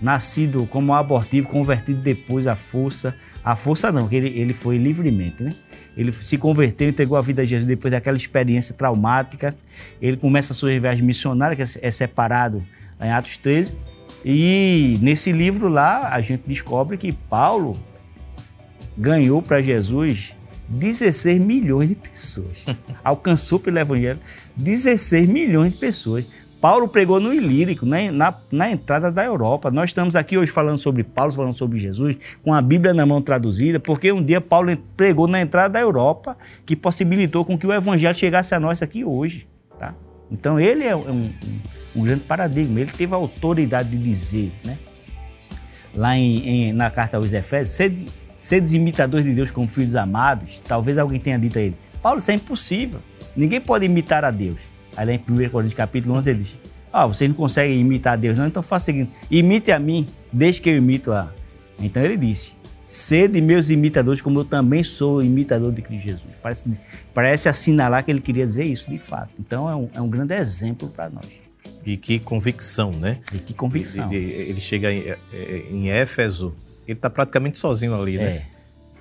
[0.00, 3.14] nascido como abortivo, convertido depois à força.
[3.44, 5.54] A força não, que ele, ele foi livremente, né?
[5.96, 9.56] Ele se converteu, entregou a vida a Jesus depois daquela experiência traumática.
[10.00, 12.62] Ele começa a sua viagem missionária, que é separado
[13.00, 13.72] em Atos 13.
[14.24, 17.78] E nesse livro lá, a gente descobre que Paulo
[18.96, 20.35] ganhou para Jesus
[20.68, 22.66] 16 milhões de pessoas.
[23.04, 24.18] Alcançou pelo Evangelho
[24.56, 26.24] 16 milhões de pessoas.
[26.60, 28.10] Paulo pregou no Ilírico, né?
[28.10, 29.70] na, na entrada da Europa.
[29.70, 33.20] Nós estamos aqui hoje falando sobre Paulo, falando sobre Jesus, com a Bíblia na mão
[33.20, 37.72] traduzida, porque um dia Paulo pregou na entrada da Europa, que possibilitou com que o
[37.72, 39.46] Evangelho chegasse a nós aqui hoje.
[39.78, 39.94] Tá?
[40.30, 41.32] Então ele é um, um,
[41.94, 44.78] um grande paradigma, ele teve a autoridade de dizer, né?
[45.94, 48.06] lá em, em, na carta aos Efésios, sede,
[48.46, 50.60] sedes imitadores de Deus como filhos amados.
[50.66, 53.00] Talvez alguém tenha dito a ele, Paulo, isso é impossível,
[53.36, 54.60] ninguém pode imitar a Deus.
[54.96, 56.56] Aí em 1 Coríntios capítulo 11 ele diz,
[56.92, 60.06] ah, vocês não conseguem imitar a Deus não, então faça o seguinte, imite a mim,
[60.32, 61.30] desde que eu imito a...
[61.78, 62.54] Então ele disse,
[62.88, 66.22] sede meus imitadores como eu também sou imitador de Cristo Jesus.
[66.40, 66.80] Parece,
[67.12, 69.30] parece assinalar que ele queria dizer isso de fato.
[69.38, 71.26] Então é um, é um grande exemplo para nós.
[71.84, 73.18] E que convicção, né?
[73.34, 74.10] E que convicção.
[74.10, 76.54] Ele, ele chega em, é, em Éfeso,
[76.86, 78.24] ele está praticamente sozinho ali, né?
[78.24, 78.46] É.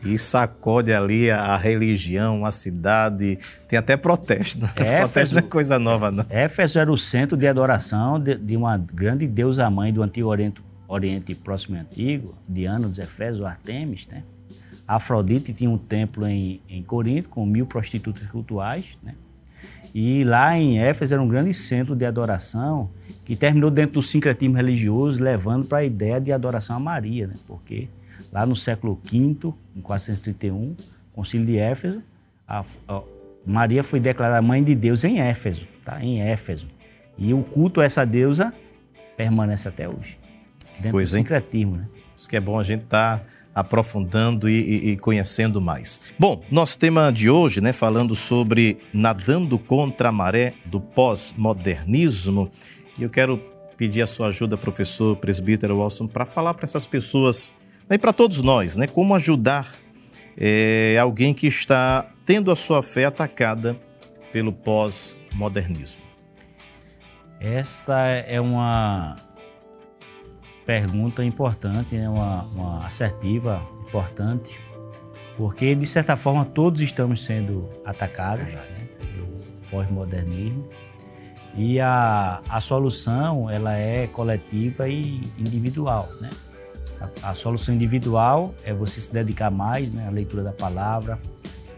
[0.04, 3.40] E sacode ali a religião, a cidade.
[3.68, 4.62] Tem até protesto.
[4.62, 4.70] Né?
[4.76, 6.26] Éfeso, protesto não é coisa nova, não.
[6.30, 10.62] Éfeso era o centro de adoração de, de uma grande deusa mãe do Antigo Oriente,
[10.88, 14.24] Oriente Próximo e Antigo, Diana dos Efésios, Artemis, né?
[14.88, 19.16] Afrodite tinha um templo em, em Corinto com mil prostitutas cultuais, né?
[19.94, 22.92] E lá em Éfeso era um grande centro de adoração
[23.26, 27.34] que terminou dentro do sincretismo religioso, levando para a ideia de adoração a Maria, né?
[27.48, 27.90] porque
[28.32, 29.18] lá no século V,
[29.76, 30.76] em 431,
[31.12, 32.02] concílio de Éfeso,
[32.48, 33.02] a, a,
[33.46, 36.04] Maria foi declarada mãe de Deus em Éfeso, tá?
[36.04, 36.68] em Éfeso.
[37.18, 38.54] E o culto a essa deusa
[39.18, 40.20] permanece até hoje,
[40.76, 41.78] dentro pois, do sincretismo.
[41.78, 41.88] Né?
[42.16, 43.20] Isso que é bom a gente estar...
[43.20, 46.02] Tá aprofundando e, e, e, conhecendo mais.
[46.20, 52.52] Bom, nosso tema de hoje, né, falando sobre nadando contra a maré do pós-modernismo,
[52.98, 53.38] e eu quero
[53.78, 57.54] pedir a sua ajuda, professor presbítero Wilson, para falar para essas pessoas
[57.90, 59.74] né, e para todos nós, né, como ajudar
[60.38, 63.76] é, alguém que está tendo a sua fé atacada
[64.32, 66.02] pelo pós-modernismo.
[67.40, 69.16] Esta é uma
[70.66, 72.10] pergunta importante, né?
[72.10, 74.60] uma, uma assertiva importante,
[75.38, 78.88] porque de certa forma todos estamos sendo atacados né?
[79.00, 79.28] pelo
[79.70, 80.68] pós-modernismo
[81.56, 86.30] e a, a solução ela é coletiva e individual, né?
[87.00, 91.20] A, a, solução individual é você se dedicar mais né, à leitura da palavra,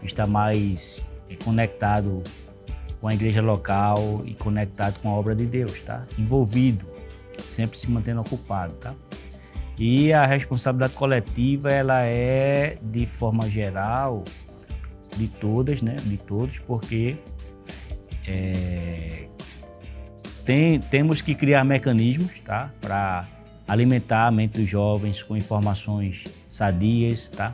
[0.02, 1.02] estar mais
[1.44, 2.22] conectado
[3.00, 6.04] com a igreja local e conectado com a obra de Deus, tá?
[6.18, 6.84] Envolvido
[7.44, 8.94] sempre se mantendo ocupado, tá?
[9.78, 14.24] E a responsabilidade coletiva, ela é, de forma geral,
[15.16, 15.94] de todas, né?
[16.04, 17.16] De todos, porque
[18.26, 19.28] é,
[20.48, 22.70] tem, temos que criar mecanismos, tá?
[22.80, 23.26] Para
[23.68, 27.52] alimentar a mente dos jovens com informações sadias, tá?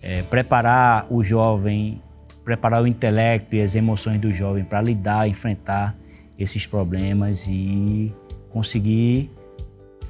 [0.00, 2.00] É, preparar o jovem,
[2.44, 5.96] preparar o intelecto e as emoções do jovem para lidar, enfrentar
[6.38, 8.14] esses problemas e
[8.50, 9.28] conseguir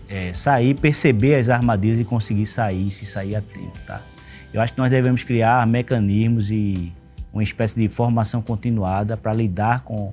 [0.06, 4.02] é, sair, perceber as armadilhas e conseguir sair, se sair a tempo, tá?
[4.52, 6.92] Eu acho que nós devemos criar mecanismos e
[7.32, 10.12] uma espécie de formação continuada para lidar com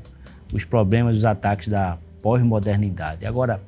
[0.52, 3.26] os problemas, os ataques da pós-modernidade.
[3.26, 3.62] Agora,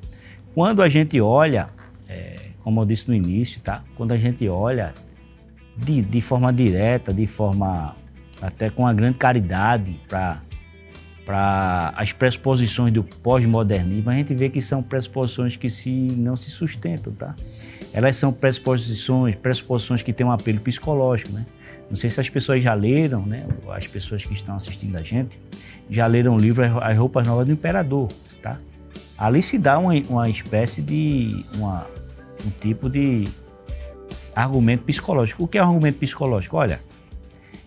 [0.54, 1.68] quando a gente olha,
[2.08, 3.82] é, como eu disse no início, tá?
[3.96, 4.92] Quando a gente olha
[5.76, 7.94] de, de forma direta, de forma
[8.40, 14.82] até com uma grande caridade para as pressuposições do pós-modernismo, a gente vê que são
[14.82, 17.34] pressuposições que se, não se sustentam, tá?
[17.92, 21.46] Elas são pressuposições, pressuposições que têm um apelo psicológico, né?
[21.88, 23.46] Não sei se as pessoas já leram, né?
[23.70, 25.38] As pessoas que estão assistindo a gente
[25.90, 28.08] já leram o livro As Roupas Novas do Imperador,
[28.40, 28.58] tá?
[29.18, 31.86] Ali se dá uma, uma espécie de uma,
[32.44, 33.28] um tipo de
[34.34, 35.44] argumento psicológico.
[35.44, 36.56] O que é um argumento psicológico?
[36.56, 36.80] Olha,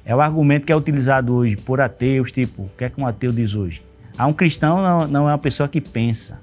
[0.03, 3.07] é o argumento que é utilizado hoje por ateus, tipo, o que é que um
[3.07, 3.81] ateu diz hoje?
[4.17, 6.39] Ah, um cristão não, não é uma pessoa que pensa.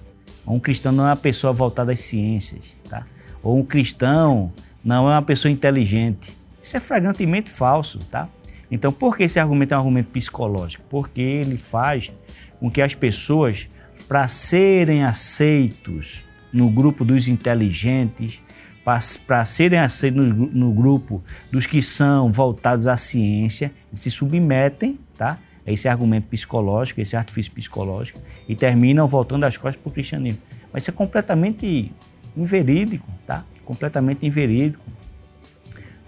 [0.47, 3.07] Um cristão não é uma pessoa voltada às ciências, tá?
[3.43, 4.53] Ou um cristão
[4.85, 6.37] não é uma pessoa inteligente.
[6.63, 8.29] Isso é flagrantemente falso, tá?
[8.71, 10.85] Então, por que esse argumento é um argumento psicológico?
[10.89, 12.11] Porque ele faz
[12.59, 13.69] com que as pessoas,
[14.09, 18.41] para serem aceitos no grupo dos inteligentes,
[18.85, 25.39] para serem aceitos no, no, grupo dos que são voltados à ciência, se submetem tá,
[25.67, 30.41] a esse argumento psicológico, esse artifício psicológico, e terminam voltando as costas para o cristianismo.
[30.73, 31.93] Mas isso é completamente
[32.37, 33.45] inverídico, tá?
[33.65, 34.85] completamente inverídico.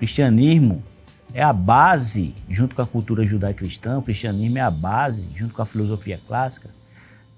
[0.04, 0.82] Cristianismo
[1.32, 5.62] é a base, junto com a cultura judaico-cristã, o cristianismo é a base, junto com
[5.62, 6.68] a filosofia clássica,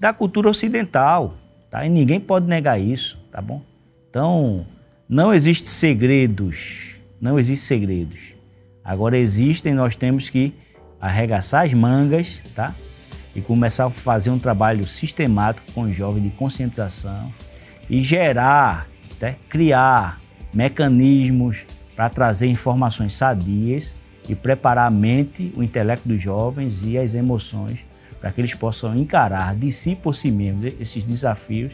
[0.01, 1.37] da cultura ocidental,
[1.71, 1.87] tá?
[1.87, 3.63] E ninguém pode negar isso, tá bom?
[4.11, 4.67] Então,
[5.09, 8.35] não existem segredos, não existem segredos.
[8.85, 10.53] Agora existem, nós temos que
[11.01, 12.75] arregaçar as mangas, tá?
[13.33, 17.33] e começar a fazer um trabalho sistemático com os jovens de conscientização
[17.89, 18.89] e gerar,
[19.21, 20.19] né, criar
[20.53, 21.65] mecanismos
[21.97, 23.97] para trazer informações sadias
[24.29, 27.85] e preparar a mente, o intelecto dos jovens e as emoções
[28.21, 31.73] para que eles possam encarar de si por si mesmos esses desafios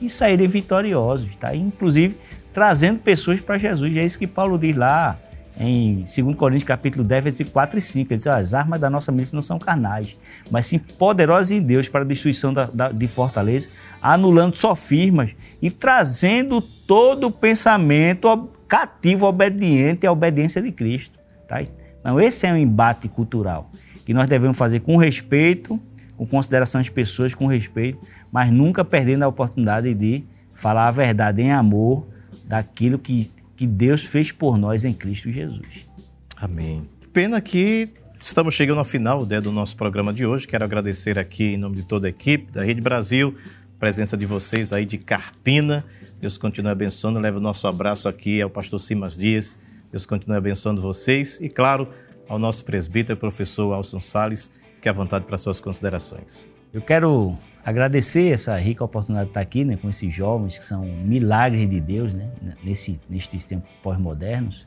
[0.00, 1.54] e saírem vitoriosos, tá?
[1.54, 2.16] Inclusive
[2.52, 3.96] trazendo pessoas para Jesus.
[3.96, 5.18] É isso que Paulo diz lá
[5.58, 8.12] em 2 Coríntios capítulo 10, versículo 4 e 5.
[8.12, 10.16] Ele diz, as armas da nossa milícia não são carnais,
[10.50, 13.68] mas sim poderosas em Deus para a destruição da, da, de fortaleza,
[14.02, 15.30] anulando sofismas
[15.62, 18.28] e trazendo todo o pensamento
[18.74, 21.18] cativo, obediente à obediência de Cristo.
[21.46, 21.62] Tá?
[22.00, 23.70] Então, esse é um embate cultural
[24.04, 25.80] que nós devemos fazer com respeito,
[26.16, 28.00] com consideração às pessoas, com respeito,
[28.32, 32.06] mas nunca perdendo a oportunidade de falar a verdade em amor
[32.44, 35.88] daquilo que que Deus fez por nós em Cristo Jesus.
[36.36, 36.88] Amém.
[37.12, 37.88] Pena que
[38.20, 40.46] estamos chegando ao final né, do nosso programa de hoje.
[40.46, 43.36] Quero agradecer aqui em nome de toda a equipe da Rede Brasil,
[43.76, 45.84] a presença de vocês aí de Carpina.
[46.24, 47.20] Deus continue abençoando.
[47.20, 49.58] Leve o nosso abraço aqui ao pastor Simas Dias.
[49.90, 51.86] Deus continue abençoando vocês e, claro,
[52.26, 54.50] ao nosso presbítero, professor Alson Sales.
[54.76, 56.48] Fique à vontade para suas considerações.
[56.72, 60.82] Eu quero agradecer essa rica oportunidade de estar aqui né, com esses jovens que são
[60.86, 62.30] milagres de Deus né,
[62.64, 64.66] nesse, nesses tempos pós-modernos.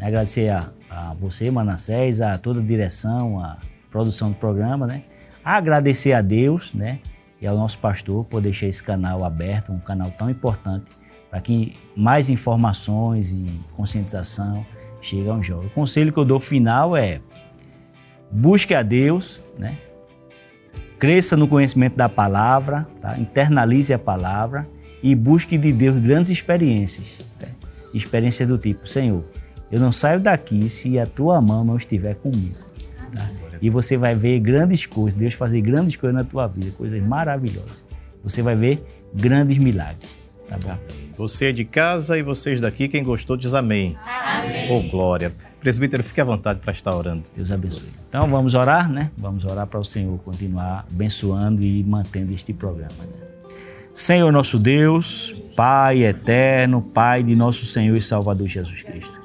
[0.00, 3.58] Agradecer a, a, você, Manassés, a toda a direção, a
[3.92, 4.88] produção do programa.
[4.88, 5.04] Né?
[5.44, 6.98] Agradecer a Deus né,
[7.40, 10.86] e ao nosso pastor por deixar esse canal aberto, um canal tão importante
[11.30, 14.64] para que mais informações e conscientização
[15.00, 15.66] cheguem aos jovens.
[15.66, 17.20] O conselho que eu dou final é
[18.30, 19.76] busque a Deus, né?
[20.98, 23.18] Cresça no conhecimento da palavra, tá?
[23.18, 24.66] internalize a palavra
[25.02, 27.18] e busque de Deus grandes experiências.
[27.38, 27.48] Tá?
[27.92, 29.22] Experiência do tipo, Senhor,
[29.70, 32.65] eu não saio daqui se a tua mão não estiver comigo.
[33.60, 37.84] E você vai ver grandes coisas, Deus fazer grandes coisas na tua vida, coisas maravilhosas.
[38.22, 38.82] Você vai ver
[39.14, 40.08] grandes milagres.
[40.48, 40.76] Tá bom?
[41.16, 43.96] Você é de casa e vocês daqui, quem gostou diz amém.
[44.06, 44.70] Amém.
[44.70, 45.32] Oh, glória.
[45.60, 47.24] Presbítero, fique à vontade para estar orando.
[47.34, 47.88] Deus abençoe.
[48.08, 49.10] Então vamos orar, né?
[49.16, 52.94] Vamos orar para o Senhor continuar abençoando e mantendo este programa.
[53.00, 53.26] Né?
[53.92, 59.15] Senhor nosso Deus, Pai eterno, Pai de nosso Senhor e Salvador Jesus Cristo.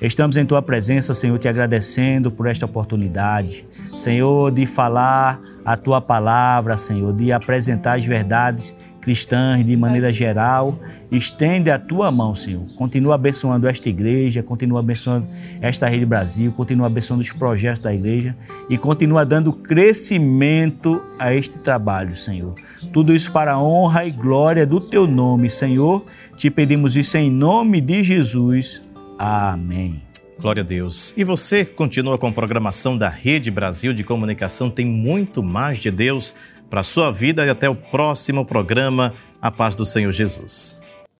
[0.00, 3.64] Estamos em tua presença, Senhor, te agradecendo por esta oportunidade,
[3.96, 10.78] Senhor, de falar a tua palavra, Senhor, de apresentar as verdades cristãs de maneira geral.
[11.10, 12.62] Estende a tua mão, Senhor.
[12.76, 15.26] Continua abençoando esta igreja, continua abençoando
[15.60, 18.36] esta Rede Brasil, continua abençoando os projetos da igreja
[18.68, 22.54] e continua dando crescimento a este trabalho, Senhor.
[22.92, 26.04] Tudo isso para a honra e glória do teu nome, Senhor.
[26.36, 28.80] Te pedimos isso em nome de Jesus.
[29.18, 30.02] Amém.
[30.40, 31.12] Glória a Deus.
[31.16, 34.70] E você continua com a programação da Rede Brasil de Comunicação.
[34.70, 36.32] Tem muito mais de Deus
[36.70, 39.14] para a sua vida e até o próximo programa.
[39.42, 40.80] A paz do Senhor Jesus.